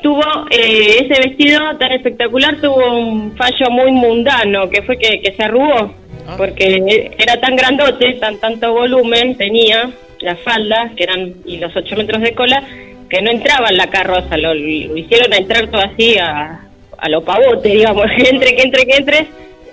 [0.00, 5.32] Tuvo eh, ese vestido tan espectacular, tuvo un fallo muy mundano, que fue que, que
[5.32, 5.92] se arrugó,
[6.36, 9.90] porque era tan grandote, tan tanto volumen tenía
[10.20, 12.62] las faldas, que eran y los 8 metros de cola,
[13.08, 16.66] que no entraba en la carroza, lo, lo hicieron entrar todo así a,
[16.98, 19.26] a lo pavote, digamos, que entre, que entre, que entre,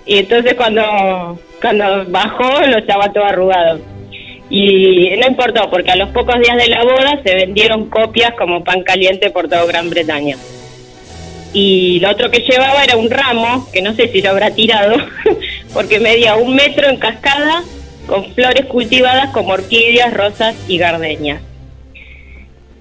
[0.06, 3.80] y entonces cuando, cuando bajó lo estaba todo arrugado.
[4.50, 8.62] Y no importó, porque a los pocos días de la boda se vendieron copias como
[8.62, 10.36] pan caliente por toda Gran Bretaña.
[11.54, 14.96] Y lo otro que llevaba era un ramo, que no sé si lo habrá tirado,
[15.72, 17.62] porque medía un metro en cascada,
[18.06, 21.42] con flores cultivadas como orquídeas, rosas y gardenias.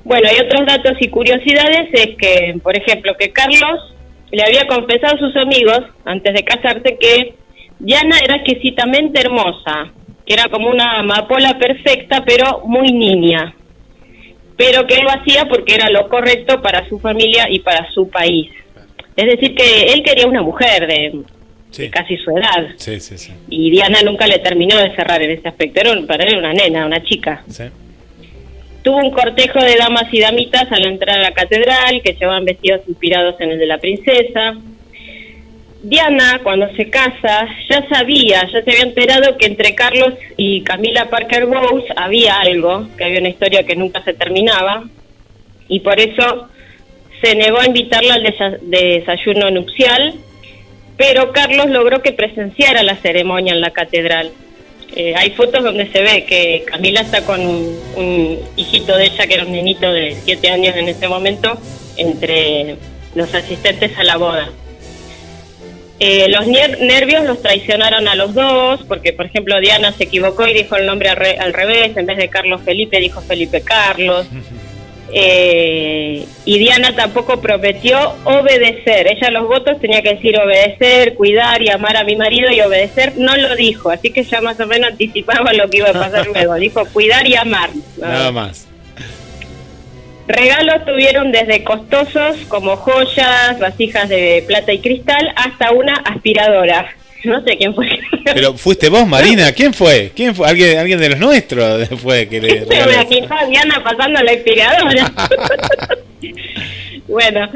[0.04, 3.94] Bueno, hay otros datos y curiosidades, es que, por ejemplo, que Carlos
[4.32, 7.36] le había confesado a sus amigos, antes de casarse, que
[7.80, 9.92] Diana era exquisitamente hermosa,
[10.26, 13.56] que era como una amapola perfecta, pero muy niña.
[14.58, 18.10] Pero que él lo hacía porque era lo correcto para su familia y para su
[18.10, 18.52] país.
[19.16, 21.24] Es decir, que él quería una mujer de,
[21.82, 22.68] de casi su edad.
[22.78, 23.32] Sí, sí, sí.
[23.50, 25.82] Y Diana nunca le terminó de cerrar en ese aspecto.
[25.82, 27.44] Era, un- para él una nena, una chica.
[27.50, 27.64] sí.
[28.84, 32.82] Tuvo un cortejo de damas y damitas al entrar a la catedral, que llevaban vestidos
[32.86, 34.56] inspirados en el de la princesa.
[35.84, 41.10] Diana, cuando se casa, ya sabía, ya se había enterado que entre Carlos y Camila
[41.10, 44.84] Parker Bowles había algo, que había una historia que nunca se terminaba,
[45.68, 46.48] y por eso
[47.22, 50.14] se negó a invitarla al desa- desayuno nupcial,
[50.98, 54.32] pero Carlos logró que presenciara la ceremonia en la catedral.
[54.96, 59.26] Eh, hay fotos donde se ve que Camila está con un, un hijito de ella,
[59.26, 61.58] que era un nenito de siete años en ese momento,
[61.98, 62.76] entre
[63.16, 64.50] los asistentes a la boda.
[66.00, 70.54] Eh, los nervios los traicionaron a los dos, porque por ejemplo Diana se equivocó y
[70.54, 74.28] dijo el nombre al, re- al revés, en vez de Carlos Felipe dijo Felipe Carlos.
[75.16, 79.08] Eh, y Diana tampoco prometió obedecer.
[79.08, 83.14] Ella los votos tenía que decir obedecer, cuidar y amar a mi marido y obedecer.
[83.18, 86.28] No lo dijo, así que ya más o menos anticipaba lo que iba a pasar
[86.34, 86.56] luego.
[86.56, 87.70] Dijo cuidar y amar.
[87.98, 88.68] Nada más.
[90.28, 96.96] Regalos tuvieron desde costosos como joyas, vasijas de plata y cristal, hasta una aspiradora.
[97.26, 97.88] No sé quién fue.
[98.26, 99.52] Pero fuiste vos, Marina.
[99.52, 100.12] ¿Quién fue?
[100.16, 100.48] ¿Quién fue?
[100.48, 105.12] ¿Alguien, alguien de los nuestros fue que le Me imaginó a Diana pasando la aspiradora.
[107.08, 107.50] bueno,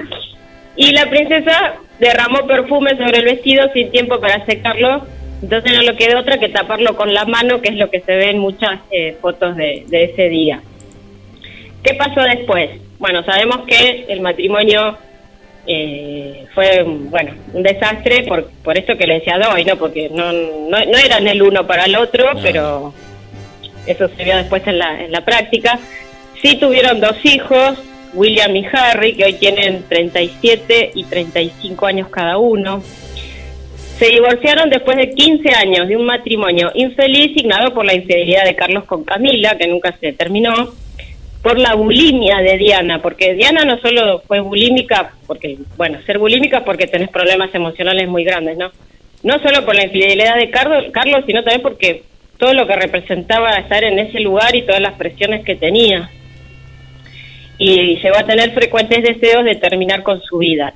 [0.76, 5.06] y la princesa derramó perfume sobre el vestido sin tiempo para secarlo,
[5.42, 8.16] entonces no le quedó otra que taparlo con la mano, que es lo que se
[8.16, 10.62] ve en muchas eh, fotos de, de ese día.
[11.84, 12.70] ¿Qué pasó después?
[13.00, 14.98] Bueno, sabemos que el matrimonio
[15.68, 19.76] eh, fue, bueno, un desastre por, por eso que le decía doy, ¿no?
[19.76, 22.42] Porque no, no, no eran el uno para el otro, No.
[22.42, 22.94] pero
[23.86, 25.80] eso se vio después en la, en la práctica.
[26.42, 27.78] Sí tuvieron dos hijos,
[28.14, 32.82] William y Harry, que hoy tienen 37 y 35 años cada uno.
[34.00, 38.56] Se divorciaron después de 15 años de un matrimonio infeliz signado por la infidelidad de
[38.56, 40.54] Carlos con Camila, que nunca se terminó,
[41.42, 46.66] por la bulimia de Diana, porque Diana no solo fue bulímica, porque, bueno, ser bulímica
[46.66, 48.72] porque tenés problemas emocionales muy grandes, ¿no?
[49.24, 52.04] No solo por la infidelidad de Carlos, sino también porque
[52.38, 56.10] todo lo que representaba estar en ese lugar y todas las presiones que tenía.
[57.58, 60.74] Y llegó a tener frecuentes deseos de terminar con su vida.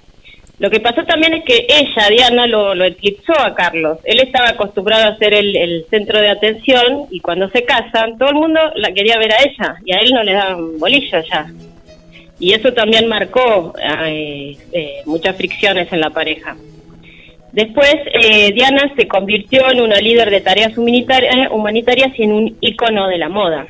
[0.61, 3.97] Lo que pasó también es que ella, Diana, lo, lo eclipsó a Carlos.
[4.03, 8.35] Él estaba acostumbrado a ser el, centro de atención y cuando se casan, todo el
[8.35, 11.47] mundo la quería ver a ella y a él no le daban bolilla ya.
[12.39, 13.73] Y eso también marcó
[14.05, 16.55] eh, eh, muchas fricciones en la pareja.
[17.53, 22.57] Después, eh, Diana se convirtió en una líder de tareas humanitarias, humanitarias y en un
[22.61, 23.65] ícono de la moda.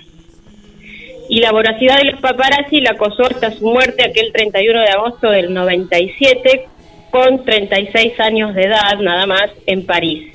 [1.30, 5.30] Y la voracidad de los paparazzi la acosó hasta su muerte aquel 31 de agosto
[5.30, 6.68] del 97,
[7.12, 10.34] con 36 años de edad, nada más, en París.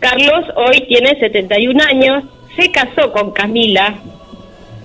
[0.00, 2.24] Carlos hoy tiene 71 años,
[2.56, 3.98] se casó con Camila,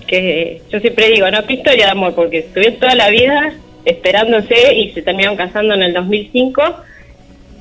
[0.06, 4.74] que yo siempre digo, no, qué historia de amor, porque estuvieron toda la vida esperándose
[4.74, 6.62] y se terminaron casando en el 2005.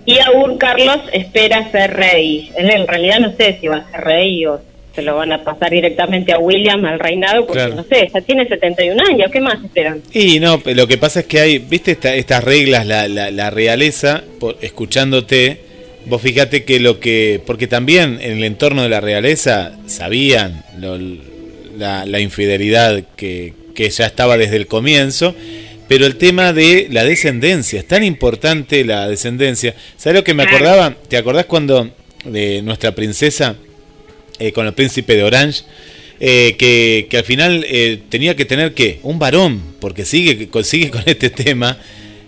[0.05, 2.51] Y aún Carlos espera ser rey.
[2.57, 4.59] En realidad no sé si va a ser rey o
[4.95, 7.75] se lo van a pasar directamente a William al reinado, porque Claro.
[7.75, 10.01] no sé, ya tiene 71 años, ¿qué más esperan?
[10.13, 13.49] Y no, lo que pasa es que hay, viste esta- estas reglas, la, la, la
[13.49, 15.59] realeza, por- escuchándote,
[16.07, 20.97] vos fíjate que lo que, porque también en el entorno de la realeza sabían lo-
[21.77, 25.33] la, la infidelidad que, que ya estaba desde el comienzo,
[25.87, 29.73] pero el tema de la descendencia, es tan importante la descendencia.
[29.97, 30.93] ¿Sabes lo que me acordaba?
[31.07, 31.89] ¿Te acordás cuando
[32.25, 33.55] de nuestra princesa
[34.41, 35.63] eh, con el príncipe de Orange,
[36.19, 40.89] eh, que, que al final eh, tenía que tener que un varón, porque sigue, sigue
[40.89, 41.77] con este tema.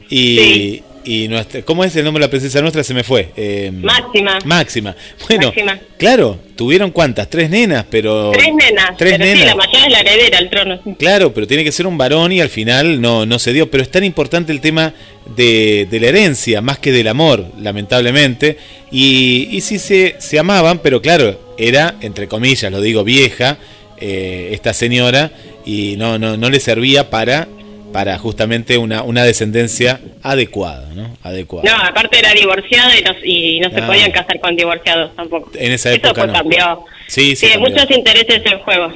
[0.09, 2.84] Y, y nuestra, ¿cómo es el nombre de la princesa nuestra?
[2.84, 3.32] Se me fue.
[3.36, 4.39] Eh, Máxima.
[4.45, 4.95] Máxima.
[5.28, 5.80] Bueno, Máxima.
[5.97, 8.32] claro, tuvieron cuántas, tres nenas, pero...
[8.32, 8.97] Tres nenas.
[8.97, 9.45] Tres pero sí, nenas.
[9.45, 10.82] la mayor es la heredera al trono.
[10.97, 13.70] Claro, pero tiene que ser un varón y al final no, no se dio.
[13.70, 14.93] Pero es tan importante el tema
[15.36, 18.58] de, de la herencia, más que del amor, lamentablemente.
[18.91, 23.58] Y, y sí se, se amaban, pero claro, era, entre comillas, lo digo, vieja,
[23.97, 25.32] eh, esta señora,
[25.66, 27.47] y no, no, no le servía para,
[27.94, 31.16] para justamente una, una descendencia adecuada, ¿no?
[31.24, 31.70] Adecuada.
[31.72, 33.88] No, aparte era divorciada y no, y no se Ah.
[33.88, 35.52] podían casar con divorciados tampoco.
[35.56, 36.34] En esa Eso época pues no.
[36.34, 36.86] cambió.
[37.08, 37.46] Sí, sí.
[37.48, 37.70] Sí, cambió.
[37.70, 38.91] muchos intereses en juego.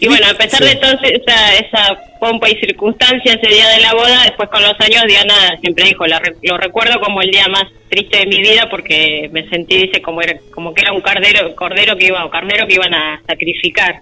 [0.00, 0.68] Y bueno, a pesar Sí.
[0.68, 4.74] de toda esa, esa pompa y circunstancia ese día de la boda, después con los
[4.80, 8.68] años Diana siempre dijo, la lo recuerdo como el día más triste de mi vida
[8.70, 12.30] porque me sentí, dice, como era, como que era un cordero, cordero que iba, o
[12.30, 14.00] carnero que iban a sacrificar.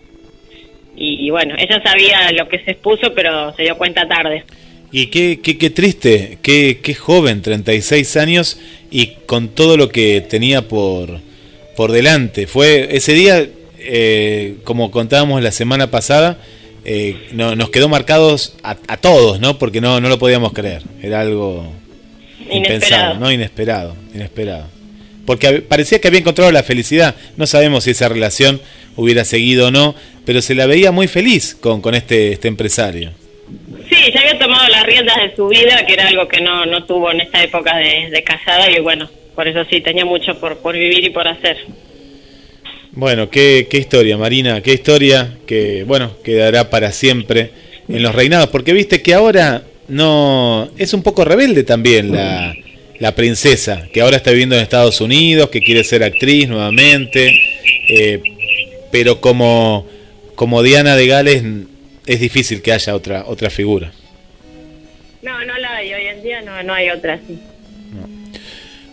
[0.97, 4.45] Y, bueno, ella sabía lo que se expuso, pero se dio cuenta tarde.
[4.93, 8.59] Y qué, qué, qué triste, qué, qué joven, 36 años
[8.91, 11.21] y con todo lo que tenía por,
[11.77, 12.47] por delante.
[12.47, 13.47] Fue ese día,
[13.79, 16.39] eh, como contábamos la semana pasada,
[16.85, 19.59] eh, no- nos quedó marcados a, a todos, ¿no?
[19.59, 20.83] Porque no, no lo podíamos creer.
[21.03, 21.73] Era algo
[22.49, 23.15] impensado, Inesperado.
[23.19, 23.33] ¿no?
[23.33, 24.67] Inesperado, inesperado.
[25.27, 27.17] Porque parecía que había encontrado la felicidad.
[27.37, 28.61] No sabemos si esa relación
[28.97, 33.13] hubiera seguido o no, pero se la veía muy feliz con, con este, este empresario.
[33.89, 36.85] Sí, ya había tomado las riendas de su vida, que era algo que no, no
[36.85, 40.59] tuvo en esta época de, de casada, y bueno, por eso sí, tenía mucho por,
[40.59, 41.59] por vivir y por hacer.
[42.93, 47.51] Bueno, qué, qué historia, Marina, qué historia que, bueno, quedará para siempre
[47.89, 52.55] en los reinados, porque viste que ahora no es un poco rebelde también la,
[52.99, 57.39] la princesa, que ahora está viviendo en Estados Unidos, que quiere ser actriz nuevamente,
[57.89, 58.23] eh,
[58.91, 59.87] pero como,
[60.35, 61.43] como Diana de Gales
[62.07, 63.93] es difícil que haya otra, otra figura.
[65.23, 67.39] No, no la hay, hoy en día no, no hay otra así.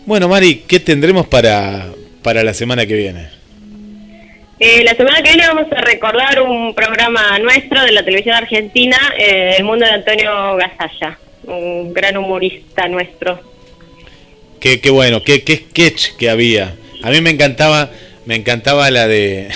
[0.04, 1.86] Bueno, Mari, ¿qué tendremos para,
[2.22, 3.28] para la semana que viene?
[4.58, 8.96] Eh, la semana que viene vamos a recordar un programa nuestro de la televisión argentina,
[9.18, 13.53] eh, El Mundo de Antonio Gasalla, un gran humorista nuestro.
[14.64, 16.74] Qué, qué bueno, qué, qué sketch que había.
[17.02, 17.90] A mí me encantaba,
[18.24, 19.50] me encantaba la de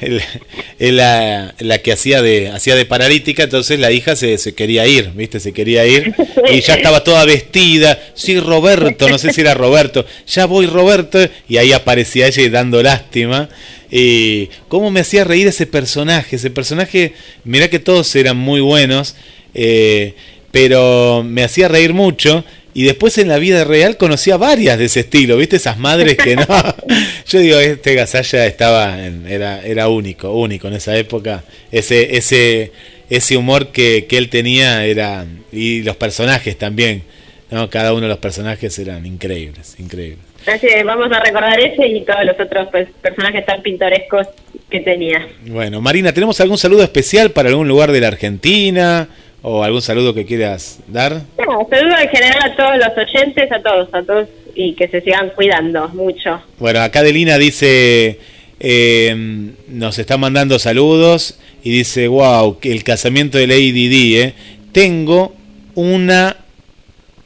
[0.78, 5.12] la, la que hacía de hacía de paralítica, entonces la hija se, se quería ir,
[5.14, 5.40] ¿viste?
[5.40, 6.14] Se quería ir
[6.52, 7.98] y ya estaba toda vestida.
[8.12, 10.04] Sí, Roberto, no sé si era Roberto.
[10.26, 13.48] Ya voy Roberto y ahí aparecía ella dando lástima.
[13.90, 19.16] Y cómo me hacía reír ese personaje, ese personaje, mirá que todos eran muy buenos,
[19.54, 20.16] eh,
[20.52, 22.44] pero me hacía reír mucho
[22.74, 25.56] y después en la vida real conocía varias de ese estilo, ¿viste?
[25.56, 26.46] Esas madres que no.
[27.26, 31.44] Yo digo, este Gasalla estaba en- era era único, único en esa época.
[31.72, 32.72] Ese ese
[33.08, 37.02] ese humor que, que él tenía era y los personajes también,
[37.50, 37.68] ¿no?
[37.68, 40.20] Cada uno de los personajes eran increíbles, increíbles.
[40.46, 44.26] Así que vamos a recordar ese y todos los otros pues, personajes tan pintorescos
[44.70, 45.28] que tenía.
[45.46, 49.08] Bueno, Marina, ¿tenemos algún saludo especial para algún lugar de la Argentina
[49.42, 51.22] o algún saludo que quieras dar?
[51.38, 55.00] No, saludo en general a todos los oyentes, a todos, a todos, y que se
[55.00, 56.42] sigan cuidando mucho.
[56.58, 58.18] Bueno, acá Delina dice,
[58.58, 64.34] eh, nos está mandando saludos y dice, wow, el casamiento de Lady Di, eh.
[64.72, 65.34] Tengo
[65.74, 66.36] una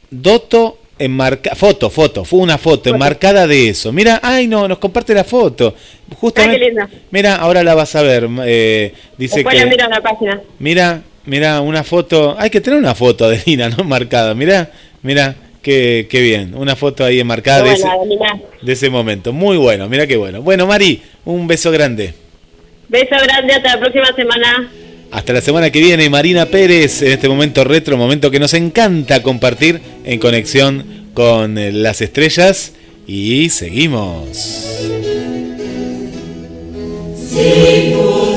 [0.09, 3.91] doto enmarcada, foto, foto, fue una foto enmarcada de eso.
[3.91, 5.75] Mira, ay no, nos comparte la foto.
[6.17, 6.73] Justamente,
[7.11, 8.27] mira, ahora la vas a ver.
[8.45, 10.41] eh, dice Después que, le miro la página.
[10.59, 12.35] Mira, mira, una foto.
[12.37, 13.83] Hay que tener una foto de Lina, ¿no?
[13.83, 14.33] Marcada.
[14.33, 14.71] Mira,
[15.01, 16.55] mira, qué, qué bien.
[16.55, 19.33] Una foto ahí enmarcada de, ese, Adelina, de ese momento.
[19.33, 20.41] Muy bueno, mira qué bueno.
[20.41, 22.13] Bueno, Mari, un beso grande.
[22.87, 24.71] beso grande, hasta la próxima semana.
[25.11, 29.21] Hasta la semana que viene, Marina Pérez, en este momento retro, momento que nos encanta
[29.21, 32.73] compartir en conexión con eh, las estrellas.
[33.07, 34.65] Y seguimos.
[37.35, 38.34] Thank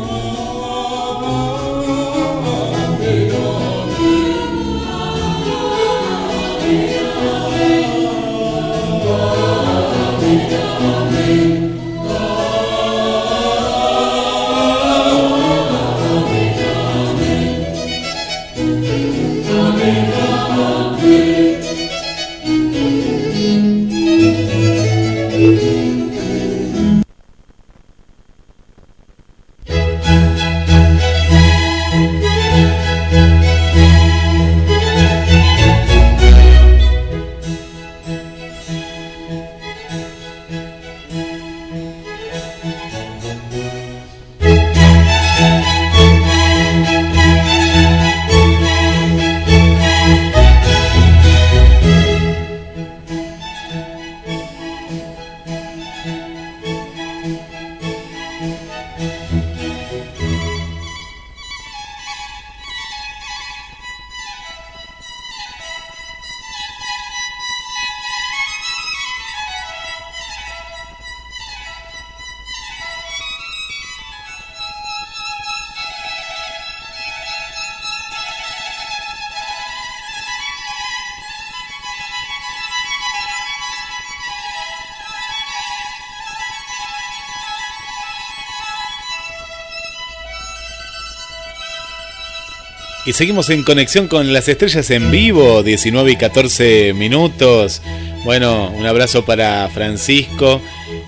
[93.11, 97.82] Y seguimos en conexión con las estrellas en vivo, 19 y 14 minutos.
[98.24, 100.61] Bueno, un abrazo para Francisco,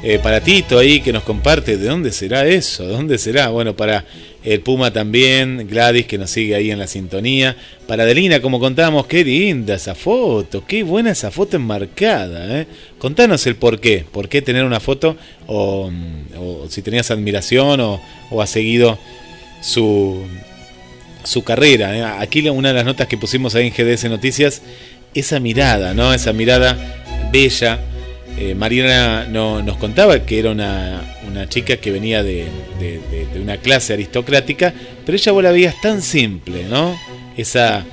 [0.02, 1.76] eh, para Tito ahí que nos comparte.
[1.76, 2.84] ¿De dónde será eso?
[2.84, 3.50] ¿De dónde será?
[3.50, 4.04] Bueno, para
[4.42, 7.56] el Puma también, Gladys que nos sigue ahí en la sintonía.
[7.86, 12.62] Para Adelina, como contábamos, qué linda esa foto, qué buena esa foto enmarcada.
[12.62, 12.66] ¿eh?
[12.98, 15.88] Contanos el por qué, por qué tener una foto o,
[16.36, 18.98] o si tenías admiración o, o has seguido
[19.60, 20.26] su,
[21.24, 21.96] su carrera.
[21.96, 22.04] ¿eh?
[22.20, 24.62] Aquí una de las notas que pusimos ahí en GDS Noticias,
[25.14, 26.12] esa mirada, ¿no?
[26.14, 26.76] Esa mirada
[27.32, 27.78] bella.
[28.38, 32.46] Eh, Mariana no, nos contaba que era una, una chica que venía de,
[32.78, 34.72] de- una clase aristocrática,
[35.04, 36.98] pero ella vos la veías tan simple, ¿no?
[37.36, 37.84] Esa,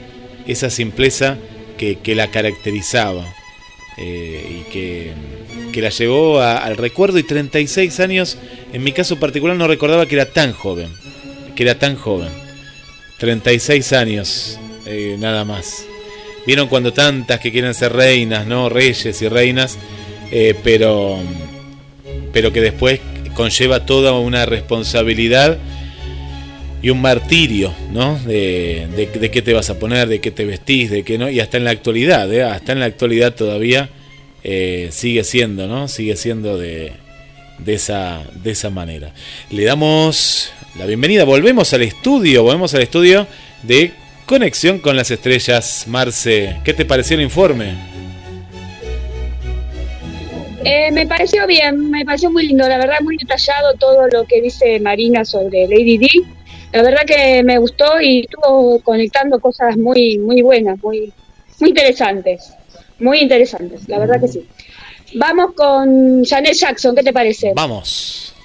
[0.48, 1.38] esa simpleza
[1.78, 3.26] que, que la caracterizaba
[3.98, 5.12] eh, y que,
[5.74, 8.38] que la llevó al recuerdo y 36 años,
[8.72, 10.88] en mi caso particular no recordaba que era tan joven,
[11.56, 12.30] que era tan joven.
[13.20, 15.86] 36 años, eh, nada más.
[16.48, 18.70] Vieron cuando tantas que quieren ser reinas, ¿no?
[18.70, 19.78] Reyes y reinas,
[20.32, 21.20] eh, pero,
[22.32, 23.02] pero que después
[23.36, 25.58] conlleva toda una responsabilidad
[26.82, 28.18] y un martirio, ¿no?
[28.20, 31.30] De, de, de qué te vas a poner, de qué te vestís, de qué no.
[31.30, 32.44] Y hasta en la actualidad, ¿eh?
[32.44, 33.90] Hasta en la actualidad todavía
[34.42, 35.90] sigue siendo, ¿no?
[35.90, 36.94] Sigue siendo de,
[37.58, 39.14] de, esa, de esa manera.
[39.52, 43.28] Le damos la bienvenida, volvemos al estudio, volvemos al estudio
[43.64, 43.92] de
[44.26, 45.86] Conexión con las Estrellas.
[45.88, 47.74] Marce, ¿qué te pareció el informe?
[50.64, 54.42] Eh, me pareció bien, me pareció muy lindo, la verdad muy detallado todo lo que
[54.42, 56.08] dice Marina sobre Lady D.
[56.72, 61.12] La verdad que me gustó y estuvo conectando cosas muy muy buenas, muy
[61.60, 62.54] muy interesantes,
[63.00, 64.46] muy interesantes, la verdad que sí.
[65.16, 67.54] Vamos con Janet Jackson, ¿qué te parece?
[67.56, 68.36] Vamos.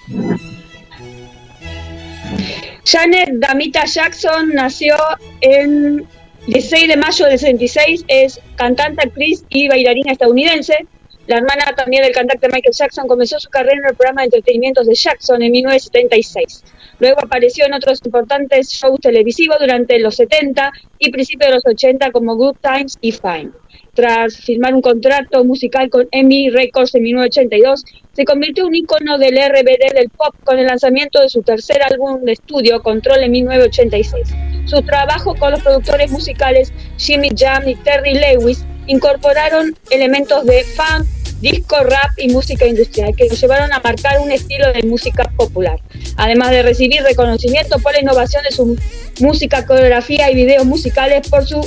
[2.84, 4.96] Janet Damita Jackson nació
[5.40, 6.06] en
[6.46, 10.86] 16 de mayo del 66, es cantante, actriz y bailarina estadounidense.
[11.26, 14.86] La hermana también del cantante Michael Jackson comenzó su carrera en el programa de entretenimientos
[14.86, 16.62] de Jackson en 1976.
[16.98, 22.12] Luego apareció en otros importantes shows televisivos durante los 70 y principios de los 80
[22.12, 23.52] como Good Times y Fine.
[23.94, 29.18] Tras firmar un contrato musical con EMI Records en 1982, se convirtió en un icono
[29.18, 33.30] del RBD del pop con el lanzamiento de su tercer álbum de estudio, Control, en
[33.30, 34.34] 1986.
[34.66, 41.06] Su trabajo con los productores musicales Jimmy Jam y Terry Lewis incorporaron elementos de funk,
[41.40, 45.78] disco, rap y música industrial que lo llevaron a marcar un estilo de música popular.
[46.16, 48.76] Además de recibir reconocimiento por la innovación de su
[49.20, 51.60] música, coreografía y videos musicales por su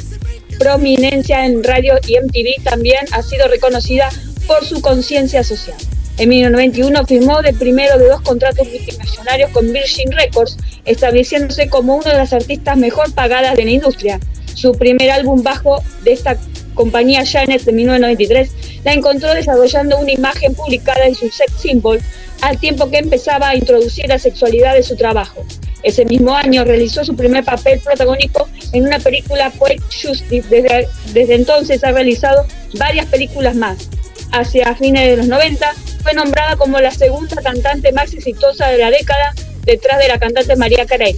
[0.58, 4.10] prominencia en radio y MTV, también ha sido reconocida
[4.48, 5.78] por su conciencia social.
[6.18, 12.12] En 1991 firmó el primero de dos contratos multimillonarios con Virgin Records, estableciéndose como una
[12.12, 14.20] de las artistas mejor pagadas de la industria.
[14.56, 16.38] Su primer álbum bajo de esta
[16.74, 18.50] compañía Janet de 1993
[18.84, 22.00] la encontró desarrollando una imagen publicada en su sex symbol
[22.42, 25.46] al tiempo que empezaba a introducir la sexualidad de su trabajo.
[25.84, 30.48] Ese mismo año realizó su primer papel protagónico en una película Poet Justice.
[30.50, 32.46] Desde, entonces ha realizado
[32.78, 33.90] varias películas más.
[34.32, 35.74] Hacia fines de los 90
[36.04, 39.34] fue nombrada como la segunda cantante más exitosa de la década,
[39.64, 41.16] detrás de la cantante María Carey.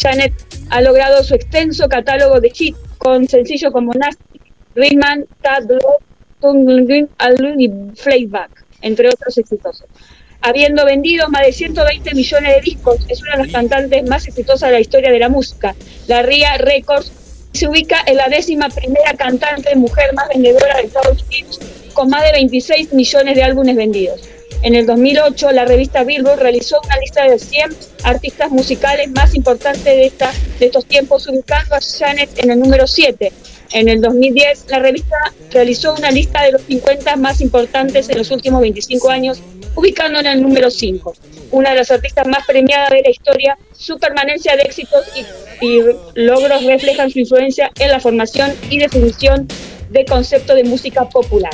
[0.00, 0.32] Janet
[0.70, 4.40] ha logrado su extenso catálogo de hits con sencillos como Nasty,
[4.74, 6.02] Rhythm, Tad Love,
[6.40, 9.86] Tung Alun y Flayback, entre otros exitosos.
[10.42, 14.70] Habiendo vendido más de 120 millones de discos, es una de las cantantes más exitosas
[14.70, 15.74] de la historia de la música.
[16.06, 17.12] La RIA Records
[17.52, 21.60] se ubica en la décima primera cantante mujer más vendedora de Estados Unidos,
[21.92, 24.22] con más de 26 millones de álbumes vendidos.
[24.62, 29.84] En el 2008, la revista Billboard realizó una lista de 100 artistas musicales más importantes
[29.84, 33.32] de, esta, de estos tiempos, ubicando a Janet en el número 7.
[33.72, 35.16] En el 2010, la revista
[35.50, 39.40] realizó una lista de los 50 más importantes en los últimos 25 años,
[39.80, 41.14] ubicándola en el número 5.
[41.52, 45.80] Una de las artistas más premiadas de la historia, su permanencia de éxitos y, y
[46.14, 49.48] logros reflejan su influencia en la formación y definición
[49.90, 51.52] de concepto de música popular.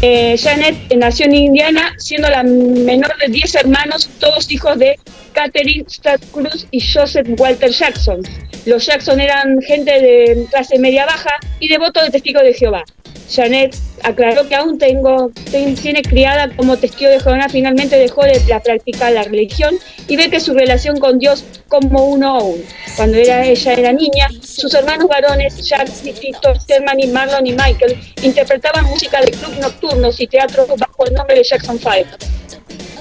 [0.00, 4.96] Eh, Janet nació en Indiana, siendo la menor de 10 hermanos, todos hijos de
[5.32, 8.22] Catherine Stott Cruz y Joseph Walter Jackson.
[8.64, 12.84] Los Jackson eran gente de clase media baja y devotos de testigos de Jehová.
[13.30, 18.40] Janet aclaró que aún tengo, ten- tiene criada como testigo de Jehová, finalmente dejó de
[18.64, 19.74] practicar la religión
[20.06, 22.62] y ve que su relación con Dios como uno a uno.
[22.96, 28.84] Cuando ella era niña, sus hermanos varones, Jack, Tito, Sherman y Marlon y Michael, interpretaban
[28.86, 32.06] música de club nocturnos y teatro bajo el nombre de Jackson Five.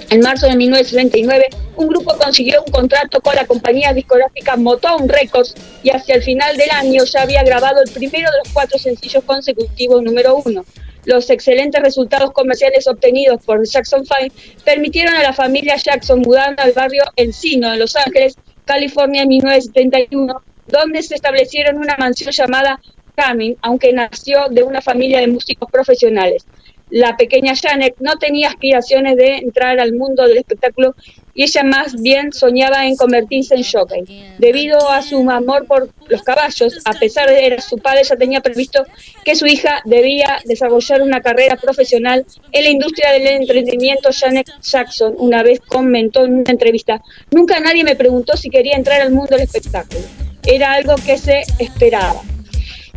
[0.09, 5.53] En marzo de 1979, un grupo consiguió un contrato con la compañía discográfica Motown Records
[5.83, 9.23] y hacia el final del año ya había grabado el primero de los cuatro sencillos
[9.25, 10.63] consecutivos número uno.
[11.03, 16.71] Los excelentes resultados comerciales obtenidos por Jackson 5 permitieron a la familia Jackson mudar al
[16.71, 22.79] barrio Encino de Los Ángeles, California en 1971, donde se establecieron una mansión llamada
[23.17, 26.45] Cumming, aunque nació de una familia de músicos profesionales.
[26.89, 30.95] La pequeña Janet no tenía aspiraciones de entrar al mundo del espectáculo
[31.33, 34.03] y ella más bien soñaba en convertirse en jockey.
[34.39, 38.41] Debido a su amor por los caballos, a pesar de era su padre, ya tenía
[38.41, 38.85] previsto
[39.23, 44.09] que su hija debía desarrollar una carrera profesional en la industria del entretenimiento.
[44.11, 49.01] Janet Jackson una vez comentó en una entrevista, nunca nadie me preguntó si quería entrar
[49.01, 50.01] al mundo del espectáculo.
[50.43, 52.23] Era algo que se esperaba.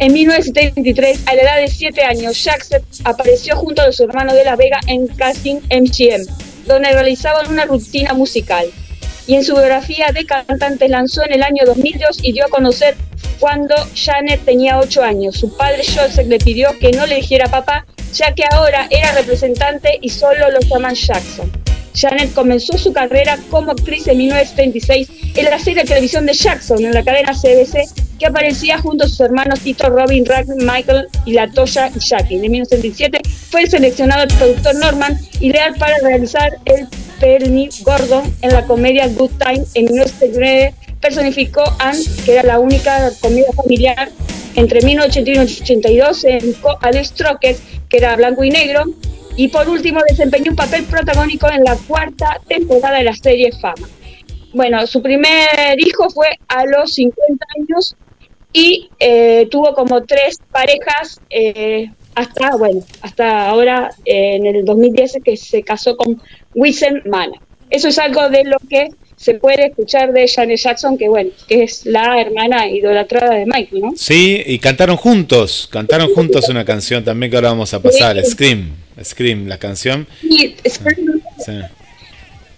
[0.01, 4.45] En 1973, a la edad de 7 años, Jackson apareció junto a su hermano de
[4.45, 6.25] La Vega en Casting MGM,
[6.67, 8.65] donde realizaban una rutina musical.
[9.27, 12.97] Y en su biografía de cantante lanzó en el año 2002 y dio a conocer
[13.39, 15.37] cuando Janet tenía 8 años.
[15.37, 19.99] Su padre Joseph le pidió que no le dijera papá, ya que ahora era representante
[20.01, 21.53] y solo lo llaman Jackson.
[21.95, 26.85] Janet comenzó su carrera como actriz en 1976 en la serie de televisión de Jackson
[26.85, 31.33] en la cadena CBC, que aparecía junto a sus hermanos Tito, Robin, Rack, Michael y
[31.33, 32.37] la Toya y Jackie.
[32.37, 36.87] En 1977 fue seleccionado el productor Norman ideal para realizar el
[37.19, 39.65] Penny Gordon en la comedia Good Time.
[39.75, 44.11] En 1979 personificó Anne, que era la única comedia familiar.
[44.57, 46.91] Entre 1981 y 1982 se dedicó a
[47.89, 48.85] que era blanco y negro,
[49.36, 53.89] y por último desempeñó un papel protagónico en la cuarta temporada de la serie Fama.
[54.52, 57.97] Bueno, su primer hijo fue a los 50 años
[58.52, 65.19] y eh, tuvo como tres parejas eh, hasta, bueno, hasta ahora eh, en el 2010
[65.24, 66.20] que se casó con
[66.55, 67.39] Wissen Mana.
[67.70, 68.89] Eso es algo de lo que
[69.21, 73.83] se puede escuchar de Janet Jackson, que bueno, que es la hermana idolatrada de Michael,
[73.83, 73.93] ¿no?
[73.95, 78.31] Sí, y cantaron juntos, cantaron juntos una canción también que ahora vamos a pasar, Sí.
[78.31, 78.71] Scream,
[79.05, 80.07] Scream, la canción.
[80.23, 80.81] Y es-
[81.45, 81.53] Sí.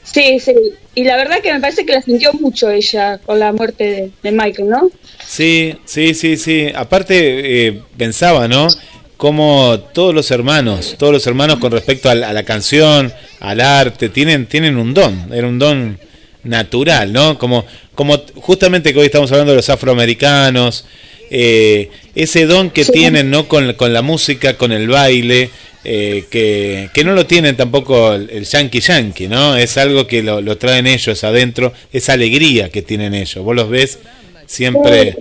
[0.05, 0.55] Sí, sí.
[0.95, 4.11] Y la verdad que me parece que la sintió mucho ella con la muerte de,
[4.23, 4.91] de Michael, ¿no?
[5.27, 6.69] Sí, sí, sí, sí.
[6.75, 8.69] Aparte, eh, pensaba, ¿no?
[9.17, 13.61] Como todos los hermanos, todos los hermanos con respecto a la, a la canción, al
[13.61, 15.99] arte, tienen, tienen un don, era un don
[16.45, 17.39] natural, ¿no?
[17.39, 17.65] Como,
[17.95, 20.85] como justamente que hoy estamos hablando de los afroamericanos,
[21.31, 22.93] eh, ese don que Sí.
[22.93, 23.49] tienen, ¿no?
[23.49, 25.51] Con, con la música, con el baile,
[25.85, 29.57] eh, que, que no lo tienen tampoco el, el yankee yankee, ¿no?
[29.57, 33.43] Es algo que lo, lo traen ellos adentro, esa alegría que tienen ellos.
[33.45, 33.99] Vos los ves
[34.47, 35.17] siempre,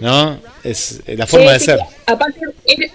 [0.00, 0.38] ¿no?
[0.64, 1.64] Es la forma Sí, de sí.
[1.66, 1.78] ser.
[2.06, 2.92] Aparte, era,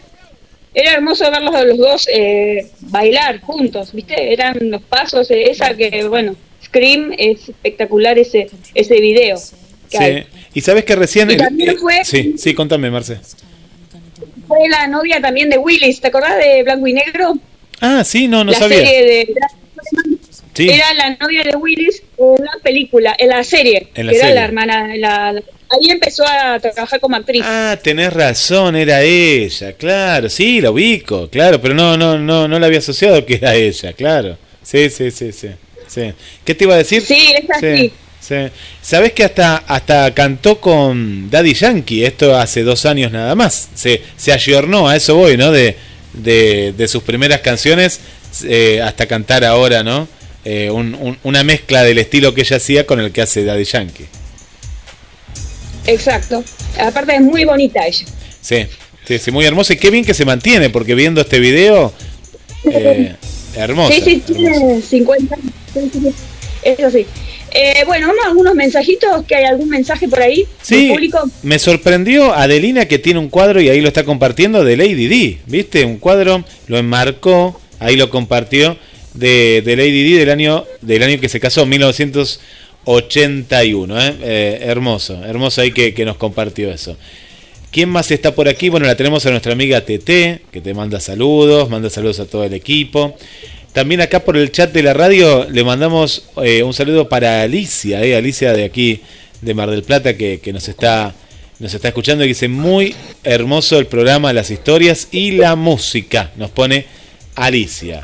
[0.73, 4.31] era hermoso verlos a los dos eh, bailar juntos, ¿viste?
[4.33, 6.35] Eran los pasos, eh, esa que, bueno,
[6.71, 9.37] Scream es espectacular ese ese video.
[9.89, 10.21] que hay.
[10.23, 10.27] Sí.
[10.53, 11.29] Y sabes que recién...
[11.31, 13.19] Y también fue- Sí, sí, contame, Marce.
[14.47, 17.33] Fue la novia también de Willis, ¿te acordás de Blanco y Negro?
[17.79, 18.77] Ah, sí, no, no la sabía.
[18.79, 19.33] serie de...
[20.53, 20.69] Sí.
[20.69, 24.27] Era la novia de Willis en la película, en la serie, En la que era
[24.27, 24.39] serie.
[24.41, 25.39] la hermana, la, la
[25.69, 27.41] ahí empezó a trabajar como actriz.
[27.45, 32.59] Ah, tenés razón, era ella, claro, sí, la ubico, claro, pero no, no, no, no
[32.59, 34.37] la había asociado que era ella, claro.
[34.61, 35.47] Sí, sí, sí, sí.
[35.93, 36.13] Sí.
[36.45, 37.01] ¿Qué te iba a decir?
[37.03, 37.77] Sí, es así.
[37.77, 38.35] Sí, sí.
[38.81, 43.69] Sabés que hasta, hasta cantó con Daddy Yankee, esto hace dos años nada más.
[43.75, 45.51] Se, se ayornó, a eso voy, ¿no?
[45.51, 45.75] De,
[46.13, 47.99] de, de sus primeras canciones
[48.45, 50.07] eh, hasta cantar ahora, ¿no?
[50.45, 53.63] Eh, un- un- una mezcla del estilo que ella hacía con el que hace Daddy
[53.65, 54.05] Yankee.
[55.87, 56.43] Exacto.
[56.79, 58.05] Aparte es muy bonita ella.
[58.41, 58.65] Sí,
[59.07, 61.93] sí, sí, muy hermosa y qué bien que se mantiene, porque viendo este video,
[62.71, 63.15] eh,
[63.55, 63.93] hermosa.
[63.93, 65.51] sí, sí, tiene 50 años.
[65.73, 66.11] Sí, sí, sí.
[66.63, 67.05] Eso sí.
[67.53, 71.19] Eh, bueno, vamos a algunos mensajitos, que hay algún mensaje por ahí Sí, del público.
[71.43, 75.39] me sorprendió Adelina que tiene un cuadro y ahí lo está compartiendo de Lady D,
[75.47, 75.83] ¿viste?
[75.83, 78.77] Un cuadro, lo enmarcó, ahí lo compartió
[79.15, 84.15] de, de Lady D del año del año que se casó, 1981, ¿eh?
[84.21, 86.97] Eh, hermoso, hermoso ahí que, que nos compartió eso.
[87.71, 88.67] ¿Quién más está por aquí?
[88.67, 90.05] Bueno, la tenemos a nuestra amiga TT,
[90.51, 93.15] que te manda saludos, manda saludos a todo el equipo.
[93.71, 98.03] También acá por el chat de la radio le mandamos eh, un saludo para Alicia,
[98.03, 98.99] eh, Alicia de aquí,
[99.39, 101.15] de Mar del Plata, que, que nos está
[101.59, 102.93] nos está escuchando y dice muy
[103.23, 106.31] hermoso el programa, las historias y la música.
[106.35, 106.87] Nos pone
[107.35, 108.03] Alicia.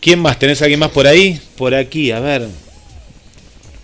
[0.00, 0.38] ¿Quién más?
[0.38, 1.38] ¿Tenés alguien más por ahí?
[1.56, 2.48] Por aquí, a ver.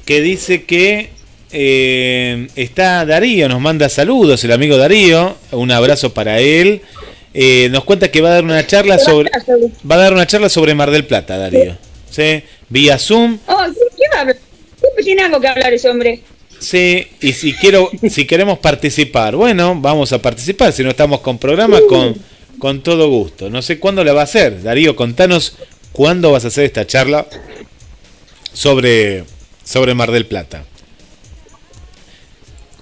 [0.07, 1.11] Que dice que
[1.53, 5.37] eh, está Darío, nos manda saludos, el amigo Darío.
[5.53, 6.83] Un abrazo para él.
[7.33, 9.31] Eh, nos cuenta que va a dar una charla sobre
[9.89, 11.77] va a dar una charla sobre Mar del Plata, Darío.
[12.11, 12.43] ¿Sí?
[12.69, 13.39] Vía Zoom.
[13.47, 13.65] Oh,
[13.97, 14.37] ¿qué, va a hablar?
[15.05, 16.21] Tiene algo que hablar ese hombre.
[16.59, 20.73] Sí, y si quiero, si queremos participar, bueno, vamos a participar.
[20.73, 22.17] Si no estamos con programa, con,
[22.59, 23.49] con todo gusto.
[23.49, 24.63] No sé cuándo la va a hacer.
[24.63, 25.57] Darío, contanos
[25.93, 27.27] cuándo vas a hacer esta charla
[28.53, 29.25] sobre,
[29.65, 30.65] sobre Mar del Plata.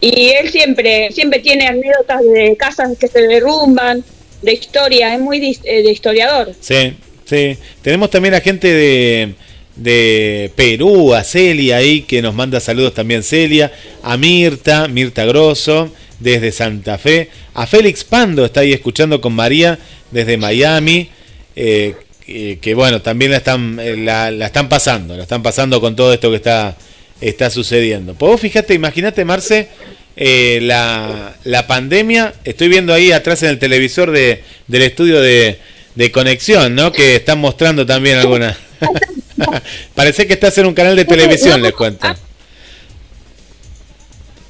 [0.01, 4.05] Y él siempre, siempre tiene anécdotas de casas que se derrumban,
[4.43, 6.55] de historia, es muy eh, de historiador.
[6.61, 6.95] Sí,
[7.25, 7.57] sí.
[7.83, 9.35] Tenemos también a gente de,
[9.75, 13.73] de Perú, a Celia ahí, que nos manda saludos también Celia,
[14.03, 19.79] a Mirta, Mirta Grosso, desde Santa Fe, a Félix Pando está ahí escuchando con María
[20.11, 21.09] desde Miami,
[21.55, 21.95] eh,
[22.25, 25.95] que, que bueno, también la están, eh, la, la están pasando, la están pasando con
[25.97, 26.77] todo esto que está,
[27.21, 28.15] está sucediendo.
[28.15, 29.69] Pues vos fíjate, imagínate Marce,
[30.17, 35.59] eh, la, la pandemia, estoy viendo ahí atrás en el televisor de, del estudio de,
[35.95, 36.93] de conexión, ¿no?
[36.93, 38.57] Que están mostrando también alguna.
[39.95, 42.09] Parece que estás en un canal de televisión, les cuento.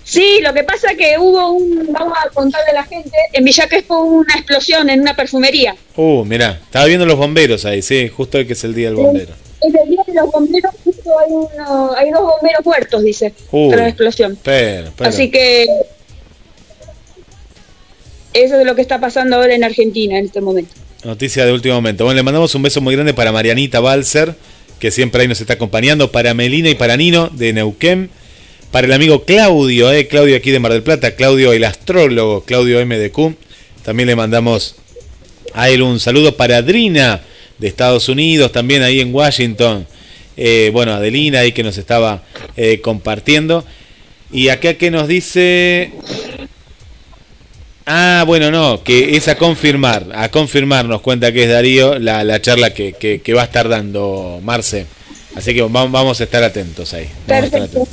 [0.05, 3.69] Sí, lo que pasa que hubo un, vamos a contarle a la gente, en Villa
[3.69, 5.77] Crespo hubo una explosión en una perfumería.
[5.97, 8.97] Uh, mirá, estaba viendo los bomberos ahí, sí, justo hoy que es el día del
[8.97, 9.35] bombero.
[9.61, 10.73] Es el día de los bomberos,
[11.05, 14.39] hay, uno, hay dos bomberos muertos, dice, Uy, tras la explosión.
[14.43, 15.11] Pero, pero.
[15.11, 15.67] Así que
[18.33, 20.73] eso es lo que está pasando ahora en Argentina en este momento.
[21.05, 22.05] Noticia de último momento.
[22.05, 24.35] Bueno, le mandamos un beso muy grande para Marianita Balser,
[24.79, 28.11] que siempre ahí nos está acompañando, para Melina y para Nino de Neuquén,
[28.71, 32.85] para el amigo Claudio, eh, Claudio aquí de Mar del Plata, Claudio el astrólogo, Claudio
[32.85, 33.37] MDQ.
[33.85, 34.77] También le mandamos
[35.55, 37.23] a él un saludo para Adrina
[37.59, 39.87] de Estados Unidos, también ahí en Washington.
[40.41, 42.23] Eh, bueno, Adelina ahí que nos estaba
[42.57, 43.65] eh, compartiendo.
[44.33, 45.91] Y acá que nos dice
[47.87, 52.23] Ah, bueno, no, que es a confirmar, a confirmar nos cuenta que es Darío la,
[52.23, 54.85] la charla que, que- que va a estar dando Marce.
[55.35, 57.09] Así que vamos, vamos a estar atentos ahí.
[57.27, 57.89] Vamos a estar atentos.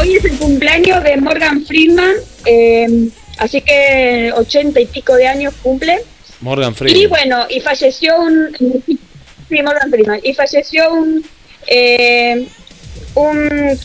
[0.00, 2.14] Hoy es el cumpleaños de Morgan Friedman,
[2.46, 3.08] eh,
[3.38, 5.98] así que ochenta y pico de años cumple.
[6.40, 7.08] Morgan Y Freeman.
[7.10, 8.56] bueno, y falleció un.
[9.50, 10.20] Morgan Freeman.
[10.22, 11.24] Y falleció un.
[11.66, 12.46] eh,
[13.14, 13.78] un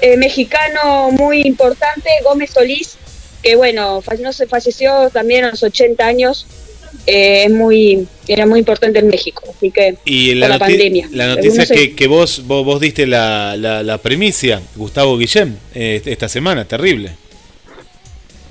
[0.00, 2.96] eh, mexicano muy importante, Gómez Solís,
[3.42, 6.46] que bueno, falle- no se falleció también a los 80 años.
[7.06, 11.08] eh, es muy, era muy importante en México, así que Y por la, pandemia.
[11.10, 16.00] la noticia que, que vos, vos, vos diste la, la, la primicia, Gustavo Guillem, eh,
[16.04, 17.10] esta semana, terrible.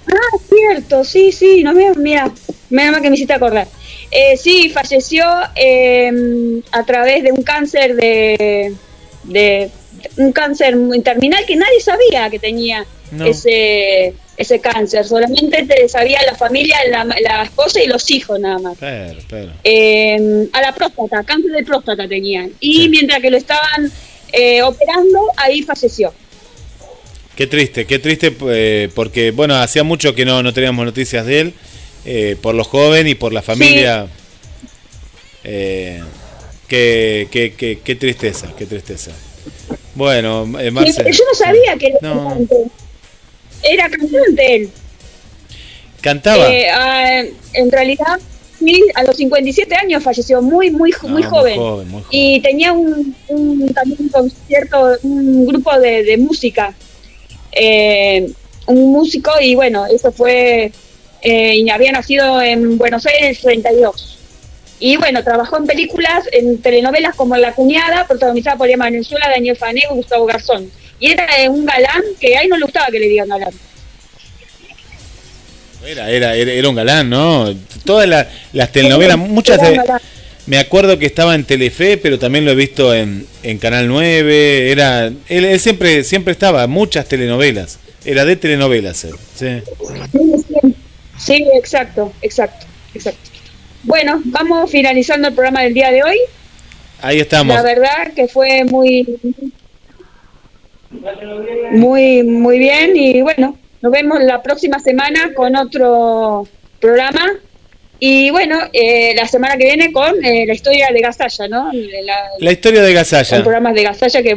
[0.07, 2.31] Ah, cierto, sí, sí, no me, mira,
[2.69, 3.67] menos mal que me hiciste acordar.
[4.11, 5.25] Eh, sí, falleció
[5.55, 8.73] eh, a través de un cáncer de,
[9.23, 9.69] de
[10.17, 13.25] un cáncer terminal que nadie sabía que tenía No.
[13.25, 18.57] ese ese cáncer, solamente te sabía la familia, la, la esposa y los hijos nada
[18.57, 18.75] más.
[18.79, 19.51] Pero, pero.
[19.63, 22.51] Eh, a la próstata, cáncer de próstata tenían.
[22.59, 23.91] Y mientras que lo estaban
[24.33, 26.11] eh, operando, ahí falleció.
[27.35, 31.39] Qué triste, qué triste, eh, porque bueno, hacía mucho que no, no teníamos noticias de
[31.41, 31.53] él,
[32.05, 34.07] eh, por lo joven y por la familia.
[35.43, 36.01] Eh,
[36.67, 39.11] qué, qué, qué- qué tristeza, qué tristeza.
[39.95, 41.03] Bueno, eh, Marce.
[41.03, 42.27] yo no sabía que era No.
[42.29, 42.55] cantante.
[43.63, 44.69] Era cantante él.
[46.01, 46.51] Cantaba.
[46.51, 47.23] Eh, ah,
[47.53, 48.19] en realidad,
[48.59, 51.57] sí, a los 57 años falleció, muy, muy, No, muy joven.
[51.57, 52.07] joven, muy joven.
[52.11, 56.73] Y tenía un, un- también un concierto, un grupo de, de música.
[57.51, 58.31] Eh,
[58.67, 60.71] un músico, y bueno, eso fue.
[61.21, 64.17] Eh, y había nacido en Buenos Aires en el 32.
[64.79, 69.55] Y bueno, trabajó en películas, en telenovelas como La Cuñada, protagonizada por Emma Venezuela, Daniel
[69.55, 70.71] Fanego y Gustavo Garzón.
[70.99, 73.53] Y era un galán que a él no le gustaba que le digan galán.
[75.85, 77.53] Era, era, era, era un galán, ¿no?
[77.85, 79.79] Todas la- las telenovelas, muchas de.
[80.47, 84.71] Me acuerdo que estaba en Telefe, pero también lo he visto en, en Canal 9.
[84.71, 87.79] Era, él, él siempre, siempre estaba, muchas telenovelas.
[88.05, 89.13] Era de telenovelas él.
[89.35, 89.61] Sí.
[91.23, 92.65] Sí, exacto, exacto,
[92.95, 93.29] exacto.
[93.83, 96.17] Bueno, vamos finalizando el programa del día de hoy.
[97.01, 97.55] Ahí estamos.
[97.55, 99.05] La verdad que fue muy,
[101.71, 106.47] muy, muy bien y bueno, nos vemos la próxima semana con otro
[106.79, 107.25] programa
[107.99, 111.71] y bueno, eh, la semana que viene con eh, la historia de Gasalla, ¿no?
[112.03, 113.41] La- La historia de Gasalla.
[113.43, 114.35] programas de Gasalla que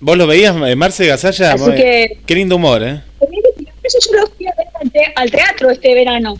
[0.00, 1.54] ¿Vos lo veías, eh, Marce Gasalla?
[1.54, 3.00] Así que- Qué lindo humor, ¿eh?
[3.82, 6.38] eso yo lo fui a ver al, te- al teatro este verano.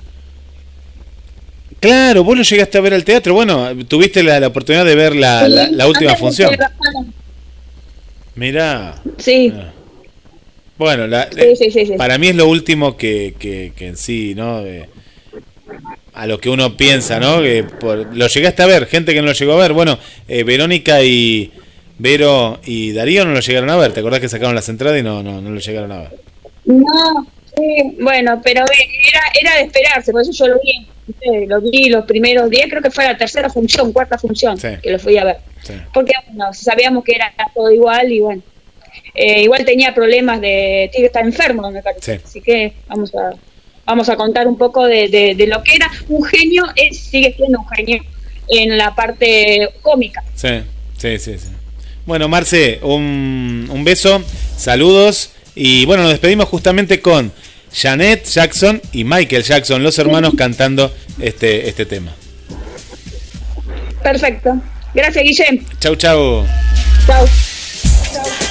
[1.80, 3.34] Claro, vos lo llegaste a ver al teatro.
[3.34, 6.50] Bueno, tuviste la, la oportunidad de ver la, la, la última función.
[8.34, 8.96] Mirá.
[9.18, 9.52] Sí.
[10.78, 14.34] Bueno, la- Sí, eh, sí, para mí es lo último que, que, que en sí,
[14.34, 14.62] ¿no?
[14.62, 14.88] De-
[16.14, 17.42] a lo que uno piensa, ¿no?
[17.42, 19.72] Que por, lo llegaste a ver, gente que no lo llegó a ver.
[19.72, 19.98] Bueno,
[20.28, 21.52] eh, Verónica y
[21.98, 23.92] Vero y Darío no lo llegaron a ver.
[23.92, 26.10] ¿Te acordás que sacaron las entradas y no, no, no lo llegaron a ver?
[26.66, 27.26] No,
[27.56, 30.86] sí, bueno, pero eh, era, era de esperarse, por eso yo lo vi.
[31.46, 34.68] Lo vi los primeros días, creo que fue la tercera función, cuarta función, Sí.
[34.82, 35.36] que lo fui a ver.
[35.62, 35.74] Sí.
[35.92, 38.42] Porque bueno, sabíamos que era todo igual y bueno.
[39.14, 40.90] Eh, igual tenía problemas de.
[40.94, 42.16] Que estar enfermo, me parece.
[42.16, 42.22] Sí.
[42.24, 43.32] Así que vamos a
[43.84, 45.90] vamos a contar un poco de, de- de lo que era.
[46.08, 48.02] Un genio, es, sigue siendo un genio
[48.48, 50.22] en la parte cómica.
[50.34, 50.62] Sí,
[50.96, 51.38] sí, sí.
[51.38, 51.48] sí.
[52.06, 54.22] Bueno, Marce, un, un beso,
[54.56, 57.32] saludos y bueno, nos despedimos justamente con
[57.72, 62.12] Janet Jackson y Michael Jackson, los hermanos cantando este, este tema.
[64.02, 64.60] Perfecto.
[64.94, 65.64] Gracias, Guillem.
[65.80, 66.46] Chau, chau.
[67.06, 67.24] Chao.
[67.24, 68.43] Oh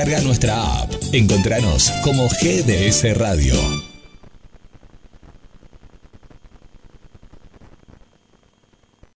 [0.00, 0.90] Descarga nuestra app.
[1.12, 3.79] Encontranos como GDS Radio.